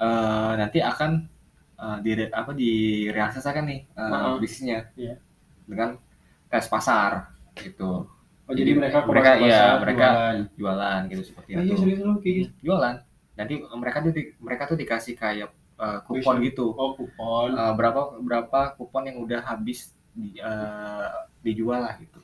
uh, 0.00 0.52
nanti 0.56 0.80
akan 0.80 1.28
uh, 1.76 1.98
di 2.00 2.28
apa 2.32 2.50
direalisasikan 2.56 3.64
nih 3.68 3.80
uh, 3.94 4.02
uh-huh. 4.02 4.34
bisnisnya 4.40 4.88
yeah. 4.96 5.20
dengan 5.68 6.00
tes 6.48 6.66
pasar 6.66 7.30
gitu 7.54 8.08
oh 8.44 8.52
jadi, 8.52 8.74
jadi 8.74 8.80
mereka 8.80 8.98
mereka 9.06 9.30
ya 9.40 9.78
mereka 9.80 10.06
jualan. 10.08 10.36
jualan 10.58 11.00
gitu 11.12 11.22
seperti 11.24 11.50
oh, 11.54 11.60
itu 11.60 11.72
iya, 11.72 12.04
gitu. 12.24 12.50
jualan 12.64 12.96
nanti 13.34 13.54
mereka 13.74 13.98
tuh 14.02 14.12
di, 14.14 14.22
mereka 14.38 14.62
tuh 14.70 14.78
dikasih 14.78 15.14
kayak 15.18 15.50
uh, 15.78 16.00
kupon 16.06 16.42
gitu. 16.42 16.70
Oh 16.74 16.94
kupon. 16.94 17.54
Uh, 17.54 17.74
berapa 17.74 18.18
berapa 18.22 18.60
kupon 18.78 19.10
yang 19.10 19.18
udah 19.22 19.42
habis 19.42 19.94
di, 20.14 20.38
uh, 20.38 21.26
dijual 21.42 21.82
lah 21.82 21.94
gitu. 21.98 22.20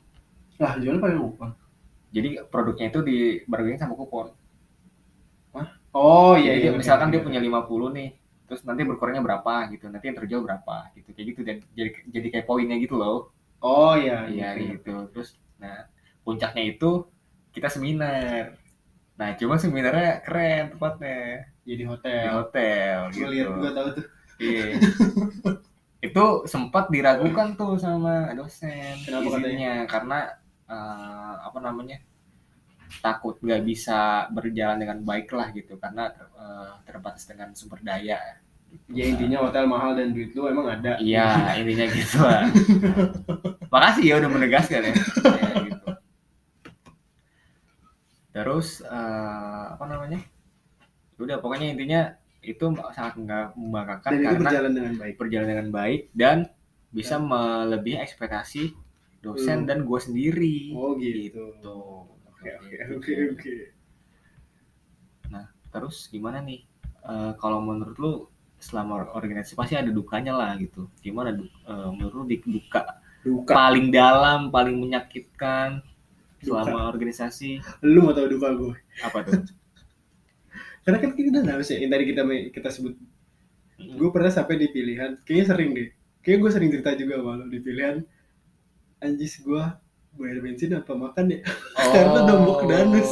Lah 0.62 0.79
jual 0.79 1.03
pakai 1.03 1.18
kupon? 1.18 1.51
Jadi 2.11 2.29
produknya 2.51 2.87
itu 2.90 3.01
di 3.03 3.18
bargaining 3.46 3.79
sama 3.79 3.94
kupon. 3.94 4.35
Hah? 5.51 5.66
oh 5.90 6.38
iya, 6.38 6.55
jadi 6.55 6.70
iya 6.70 6.79
misalkan 6.79 7.11
iya, 7.11 7.18
dia 7.18 7.27
punya 7.27 7.40
50 7.42 7.99
nih 7.99 8.11
terus 8.46 8.66
nanti 8.66 8.83
berkurangnya 8.83 9.23
berapa 9.23 9.66
gitu 9.70 9.87
nanti 9.90 10.11
yang 10.11 10.18
terjual 10.18 10.42
berapa 10.42 10.90
gitu 10.99 11.11
kayak 11.14 11.27
gitu. 11.35 11.40
Jadi 11.46 11.61
jadi 12.11 12.27
kayak 12.35 12.46
poinnya 12.46 12.79
gitu 12.79 12.99
loh. 12.99 13.31
Oh 13.62 13.94
iya 13.94 14.27
iya 14.31 14.55
gitu. 14.59 14.79
gitu. 14.79 14.94
Terus 15.14 15.29
nah 15.59 15.87
puncaknya 16.23 16.62
itu 16.70 17.07
kita 17.51 17.66
seminar 17.66 18.60
nah 19.20 19.37
cuma 19.37 19.61
seminarnya 19.61 20.24
keren 20.24 20.72
tempatnya. 20.72 21.44
Jadi 21.68 21.83
hotel. 21.85 22.24
Di 22.24 22.30
hotel 22.33 22.96
gitu. 23.12 23.28
lihat 23.28 23.48
juga 23.52 23.70
tahu 23.76 23.88
tuh. 24.00 24.06
Iya. 24.40 24.64
Itu 26.00 26.24
sempat 26.48 26.88
diragukan 26.88 27.52
tuh 27.61 27.76
sama 27.76 28.33
dosen 28.33 28.96
Kenapa 29.04 29.28
izinnya 29.28 29.85
katanya? 29.85 29.92
karena 29.92 30.18
uh, 30.72 31.35
apa 31.44 31.59
namanya 31.61 32.00
takut 33.04 33.37
nggak 33.44 33.62
bisa 33.68 34.26
berjalan 34.33 34.80
dengan 34.80 34.98
baik 35.04 35.28
lah 35.37 35.52
gitu 35.52 35.76
karena 35.76 36.09
uh, 36.33 36.80
terbatas 36.88 37.28
dengan 37.28 37.52
sumber 37.52 37.85
daya. 37.85 38.16
Ya 38.88 39.04
intinya 39.04 39.44
hotel 39.44 39.68
mahal 39.68 40.00
dan 40.00 40.16
duit 40.16 40.33
lu 40.33 40.48
emang 40.48 40.80
ada. 40.80 40.96
Iya 40.96 41.61
intinya 41.61 41.87
gitu 41.92 42.18
lah 42.24 42.48
makasih 43.72 44.04
ya 44.11 44.14
udah 44.18 44.30
menegaskan 44.30 44.83
ya, 44.83 44.90
gitu. 44.90 45.11
terus 48.31 48.83
uh, 48.87 49.75
apa 49.75 49.85
namanya? 49.87 50.21
Udah 51.21 51.43
pokoknya 51.43 51.75
intinya 51.75 52.16
itu 52.40 52.73
sangat 52.97 53.14
nggak 53.21 53.47
membanggakan 53.53 54.11
dan 54.16 54.21
karena 54.25 54.40
berjalan 54.49 54.73
dengan 54.73 54.95
baik. 54.97 55.14
berjalan 55.21 55.49
dengan 55.49 55.69
baik 55.69 56.03
dan 56.16 56.38
bisa 56.90 57.16
ya. 57.21 57.25
melebihi 57.25 57.97
ekspektasi 58.01 58.73
dosen 59.21 59.64
hmm. 59.64 59.69
dan 59.69 59.79
gue 59.85 60.01
sendiri. 60.01 60.57
Oh 60.73 60.97
gitu. 60.97 61.53
Oke 61.61 62.49
oke 62.57 62.77
oke 62.97 63.12
oke 63.37 63.57
nah 65.29 65.45
terus 65.69 66.09
gimana 66.09 66.40
nih? 66.40 66.64
Uh, 67.01 67.33
kalau 67.40 67.64
menurut 67.64 67.97
lu 67.97 68.12
selama 68.61 69.09
organisasi 69.16 69.57
pasti 69.57 69.77
ada 69.77 69.93
dukanya 69.93 70.33
lah 70.37 70.57
gitu. 70.57 70.88
Gimana 71.05 71.37
uh, 71.69 71.93
menurut 71.93 72.25
lu 72.25 72.25
di 72.29 72.37
duka, 72.40 73.01
duka. 73.21 73.53
Paling 73.53 73.93
dalam 73.93 74.49
paling 74.49 74.77
menyakitkan 74.81 75.85
selama 76.40 76.88
organisasi. 76.88 77.61
Lu 77.85 78.00
mau 78.05 78.16
tahu 78.16 78.26
duka 78.33 78.48
gue 78.57 78.74
apa 79.05 79.18
tuh? 79.24 79.40
Karena 80.85 80.98
kan 80.98 81.11
kita 81.12 81.44
udah 81.44 81.55
harus 81.61 81.68
ya 81.68 81.79
yang 81.79 81.92
tadi 81.92 82.05
kita 82.09 82.22
kita 82.53 82.68
sebut. 82.72 82.96
Hmm. 83.81 83.96
gue 83.96 84.09
pernah 84.12 84.29
sampai 84.29 84.61
di 84.61 84.68
pilihan 84.68 85.16
kayaknya 85.24 85.46
sering 85.48 85.70
deh. 85.72 85.88
Kayak 86.20 86.38
gue 86.44 86.50
sering 86.53 86.70
cerita 86.72 86.90
juga 86.96 87.20
malu 87.20 87.48
di 87.48 87.61
pilihan. 87.64 88.05
Anjis 89.00 89.40
gue 89.40 89.62
bayar 90.20 90.38
bensin 90.44 90.76
apa 90.76 90.92
makan 90.92 91.26
ya? 91.33 91.40
Oh, 91.81 91.92
karena 91.96 92.20
nombok 92.29 92.61
danus. 92.68 93.11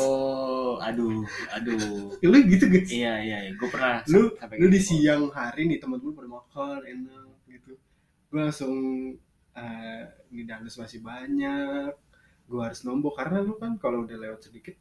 aduh 0.78 1.24
aduh. 1.52 2.16
Lu 2.20 2.38
gitu 2.48 2.64
guys 2.68 2.88
iya 2.88 3.20
iya, 3.20 3.38
iya. 3.48 3.52
gue 3.52 3.68
pernah 3.68 4.00
lu 4.08 4.32
lu 4.56 4.66
di 4.72 4.80
gitu. 4.80 4.96
siang 4.96 5.28
hari 5.32 5.68
nih 5.68 5.80
temen 5.80 6.00
gue 6.00 6.12
pada 6.12 6.28
makan 6.28 6.80
enak 6.84 7.28
gitu. 7.48 7.72
Gue 8.28 8.40
langsung 8.40 8.76
uh, 9.56 10.02
ini 10.32 10.44
danus 10.48 10.76
masih 10.80 11.00
banyak 11.00 11.92
gue 12.48 12.60
harus 12.64 12.80
nombok. 12.82 13.20
Karena 13.20 13.44
lu 13.44 13.54
kan 13.60 13.76
kalau 13.76 14.08
udah 14.08 14.16
lewat 14.16 14.48
sedikit 14.48 14.74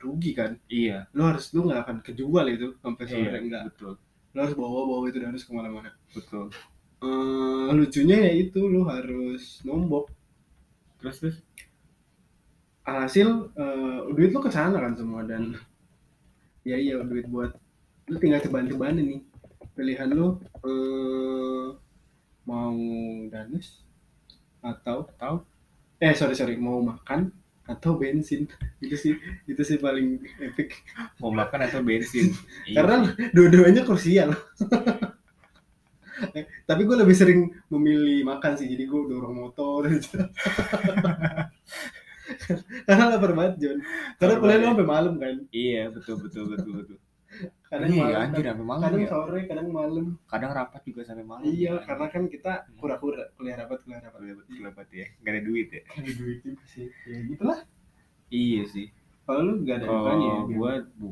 rugi 0.00 0.32
kan? 0.36 0.56
Iya. 0.68 1.08
Lo 1.12 1.28
harus 1.28 1.52
lo 1.52 1.68
nggak 1.68 1.80
akan 1.84 1.96
kejual 2.04 2.46
itu 2.52 2.66
sampai 2.80 3.04
sore 3.08 3.28
iya, 3.28 3.40
enggak 3.40 3.62
betul. 3.72 3.92
Lo 4.32 4.38
harus 4.44 4.56
bawa 4.56 4.80
bawa 4.88 5.04
itu 5.08 5.18
dan 5.20 5.28
harus 5.32 5.44
ke 5.44 5.52
mana-mana. 5.52 5.90
Betul. 6.12 6.52
Uh, 6.96 7.68
lucunya 7.76 8.16
ya 8.24 8.32
itu 8.32 8.60
lo 8.64 8.88
harus 8.88 9.60
nombok. 9.64 10.08
Terus 11.00 11.16
terus? 11.20 11.36
Hasil 12.86 13.52
uh, 13.52 14.00
duit 14.14 14.30
lo 14.32 14.40
ke 14.40 14.50
sana 14.52 14.78
kan 14.78 14.94
semua 14.94 15.26
dan 15.26 15.58
ya 16.62 16.78
iya 16.78 17.02
duit 17.02 17.26
buat 17.26 17.52
lo 18.08 18.16
tinggal 18.16 18.40
ceban-ceban 18.40 18.96
ini. 18.96 19.20
Pilihan 19.76 20.08
lo 20.16 20.40
uh, 20.64 21.76
mau 22.46 22.78
danus 23.28 23.82
atau 24.62 25.04
atau 25.18 25.44
eh 26.02 26.12
sorry 26.16 26.34
sorry. 26.36 26.54
Mau 26.56 26.80
makan 26.82 27.32
atau 27.66 27.98
bensin? 27.98 28.46
Itu 28.84 28.94
sih 28.94 29.14
itu 29.50 29.62
sih 29.66 29.78
paling 29.82 30.22
epic. 30.38 30.84
Mau 31.18 31.34
makan 31.34 31.60
atau 31.66 31.80
bensin? 31.82 32.32
Karena 32.76 33.10
dua-duanya 33.34 33.82
krusial. 33.82 34.32
Tapi 36.68 36.82
gue 36.88 36.96
lebih 36.96 37.16
sering 37.16 37.40
memilih 37.68 38.24
makan 38.24 38.56
sih. 38.56 38.66
Jadi 38.72 38.88
gue 38.88 39.00
dorong 39.10 39.36
motor. 39.36 39.84
Karena 42.86 43.04
lapar 43.12 43.32
banget 43.36 43.54
John. 43.60 43.78
Karena 44.16 44.34
kuliah 44.40 44.72
sampai 44.72 44.86
malam 44.88 45.14
kan? 45.20 45.36
Iya 45.52 45.92
betul 45.92 46.16
betul 46.24 46.44
betul 46.50 46.72
betul 46.82 46.98
kadang 47.66 47.90
iya, 47.90 48.02
malam 48.02 48.20
anjir, 48.22 48.44
sampai 48.46 48.66
malam 48.66 48.84
kadang 48.86 49.02
ya. 49.02 49.08
sore 49.10 49.40
kadang 49.50 49.68
malam. 49.74 50.06
Kadang 50.30 50.50
rapat 50.54 50.80
juga 50.86 51.00
sampai 51.02 51.26
malam. 51.26 51.44
Iya 51.44 51.72
ya. 51.76 51.84
karena 51.84 52.06
kan 52.08 52.22
kita 52.30 52.52
kura-kura 52.78 53.24
kuliah 53.34 53.56
rapat 53.58 53.78
kuliah 53.82 54.00
rapat 54.00 54.18
kuliah 54.22 54.34
rapat, 54.38 54.46
kuliah 54.46 54.64
rapat 54.70 54.86
ya. 54.94 55.06
Gak 55.20 55.32
ada 55.34 55.42
duit 55.42 55.68
ya. 55.74 55.82
Gak 55.82 56.02
ada 56.02 56.12
duit 56.14 56.38
juga 56.46 56.64
sih. 56.70 56.86
Ya 57.04 57.18
gitulah. 57.26 57.58
Iya 58.30 58.62
sih. 58.70 58.86
Kalau 59.26 59.40
lu 59.42 59.52
gak 59.66 59.76
ada 59.82 59.86
oh, 59.90 60.16
ya 60.16 60.34
gua 60.54 60.72
bu 60.94 61.08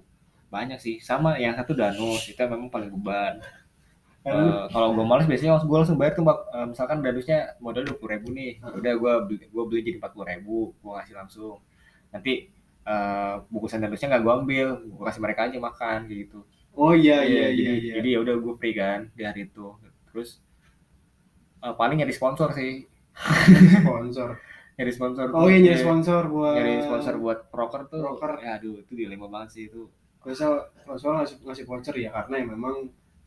banyak 0.49 0.79
sih. 0.79 0.97
Sama 1.03 1.35
yang 1.43 1.59
satu 1.59 1.75
danus 1.75 2.31
itu 2.31 2.39
memang 2.39 2.71
paling 2.71 2.91
beban. 2.95 3.43
Uh, 4.25 4.65
kalau 4.73 4.97
gue 4.97 5.05
males 5.05 5.29
biasanya 5.29 5.61
gue 5.61 5.77
langsung 5.77 6.01
bayar 6.01 6.17
tuh 6.17 6.25
uh, 6.25 6.65
misalkan 6.65 7.05
danusnya 7.05 7.61
modal 7.61 7.85
dua 7.85 7.97
puluh 8.01 8.17
ribu 8.17 8.33
nih. 8.33 8.57
Udah 8.63 8.97
gue 8.97 9.13
beli 9.29 9.45
gue 9.53 9.65
beli 9.69 9.81
jadi 9.85 10.01
empat 10.01 10.17
puluh 10.17 10.27
ribu 10.33 10.73
gue 10.81 10.91
ngasih 10.97 11.15
langsung. 11.19 11.61
Nanti 12.09 12.49
uh, 12.85 13.79
danusnya 13.81 14.09
nggak 14.14 14.23
gue 14.23 14.35
ambil 14.44 14.68
gue 14.85 15.05
kasih 15.05 15.23
mereka 15.23 15.40
aja 15.49 15.59
makan 15.61 15.99
gitu. 16.09 16.44
Oh 16.75 16.92
iya 16.92 17.23
iya 17.23 17.49
iya 17.51 17.70
jadi, 17.70 17.73
iya 17.81 17.92
jadi 18.01 18.09
ya 18.14 18.18
udah 18.25 18.35
gue 18.40 18.55
free 18.59 18.75
kan 18.77 19.09
di 19.12 19.23
hari 19.25 19.49
itu. 19.49 19.75
Terus 20.11 20.40
uh, 21.64 21.75
paling 21.75 22.01
nyari 22.01 22.14
sponsor 22.14 22.53
sih. 22.53 22.87
Sponsor. 23.83 24.42
Nyari 24.75 24.90
sponsor 24.90 25.31
oh 25.31 25.47
iya 25.47 25.70
nyari 25.70 25.79
sponsor 25.79 26.23
buat 26.27 26.59
nyari 26.59 26.83
sponsor 26.83 27.14
buat 27.23 27.38
proker 27.47 27.87
tuh. 27.87 28.03
Proker 28.03 28.42
ya 28.42 28.59
aduh 28.59 28.83
itu 28.83 28.92
dilema 28.99 29.31
banget 29.31 29.49
sih 29.55 29.62
itu. 29.70 29.87
Biasa 30.18 30.75
sponsor 30.83 31.23
ngasih 31.23 31.37
ngasih 31.47 31.64
voucher 31.68 31.94
ya 31.94 32.11
karena 32.11 32.42
ya 32.42 32.47
memang 32.51 32.75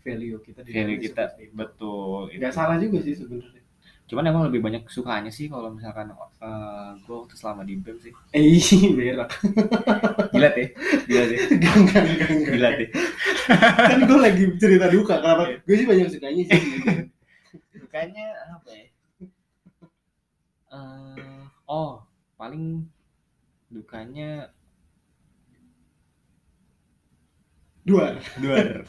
value 0.08 0.40
kita 0.40 0.60
di 0.64 0.72
value 0.72 1.00
kita 1.04 1.36
betul 1.52 2.32
nggak 2.32 2.54
salah 2.56 2.80
juga 2.80 3.04
sih 3.04 3.12
sebenarnya 3.12 3.67
cuman 4.08 4.24
emang 4.32 4.44
lebih 4.48 4.64
banyak 4.64 4.88
sukanya 4.88 5.28
sih 5.28 5.52
kalau 5.52 5.68
misalkan 5.76 6.16
uh, 6.16 6.32
eh, 6.40 6.90
gue 7.04 7.12
waktu 7.12 7.36
selama 7.36 7.68
di 7.68 7.76
BEM 7.76 7.98
sih. 8.00 8.14
Eh 8.36 8.96
berak. 8.96 9.30
Gila 10.32 10.50
deh 10.56 10.68
gila 11.12 11.24
deh 11.28 11.40
gila 12.48 12.70
deh 12.80 12.90
kan 13.92 14.00
gue 14.08 14.20
lagi 14.20 14.44
cerita 14.56 14.88
duka 14.88 15.20
kenapa? 15.20 15.44
Yeah. 15.52 15.60
gue 15.68 15.76
sih 15.76 15.88
banyak 15.88 16.08
sukanya 16.08 16.44
sih. 16.48 16.62
Dukanya 17.76 18.26
apa 18.56 18.70
ya? 18.72 18.88
Uh, 20.72 21.44
oh 21.68 22.04
paling 22.40 22.88
dukanya 23.68 24.52
dua 27.84 28.20
dua 28.40 28.84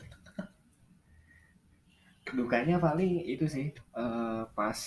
dukanya 2.35 2.77
paling 2.81 3.25
itu 3.25 3.49
sih 3.49 3.73
uh, 3.97 4.45
pas 4.53 4.79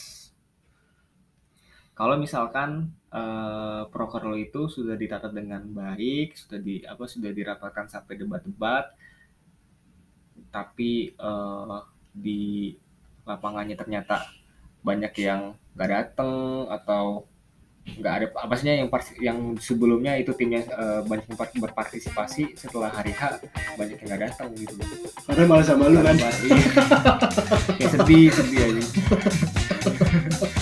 kalau 1.92 2.18
misalkan 2.18 2.98
uh, 3.14 3.86
proker 3.94 4.26
lo 4.26 4.34
itu 4.34 4.66
sudah 4.66 4.98
ditata 4.98 5.30
dengan 5.30 5.62
baik, 5.70 6.34
sudah 6.34 6.58
di 6.58 6.82
apa 6.82 7.06
sudah 7.06 7.30
dirapatkan 7.30 7.86
sampai 7.92 8.18
debat-debat, 8.18 8.90
tapi 10.50 11.14
uh, 11.22 11.84
di 12.10 12.74
lapangannya 13.22 13.78
ternyata 13.78 14.26
banyak 14.82 15.14
yang 15.22 15.54
nggak 15.78 15.92
datang 15.94 16.66
atau 16.74 17.30
nggak 18.00 18.14
ada 18.14 18.26
apa 18.38 18.54
sih 18.56 18.66
yang 18.72 18.90
yang 19.20 19.40
sebelumnya 19.58 20.16
itu 20.16 20.32
timnya 20.38 20.64
uh, 20.72 21.02
banyak 21.04 21.26
yang 21.28 21.64
berpartisipasi 21.66 22.56
setelah 22.56 22.94
hari 22.94 23.12
H 23.12 23.42
banyak 23.76 23.98
yang 24.00 24.08
nggak 24.08 24.22
datang 24.32 24.50
gitu. 24.56 24.74
Karena 25.28 25.44
malah 25.50 25.66
sama 25.66 25.90
lu 25.90 26.00
kan? 26.00 26.16
Iya. 26.16 26.58
kayak 27.78 27.92
sedih 27.98 28.28
sedih 28.32 28.60
aja 28.68 28.84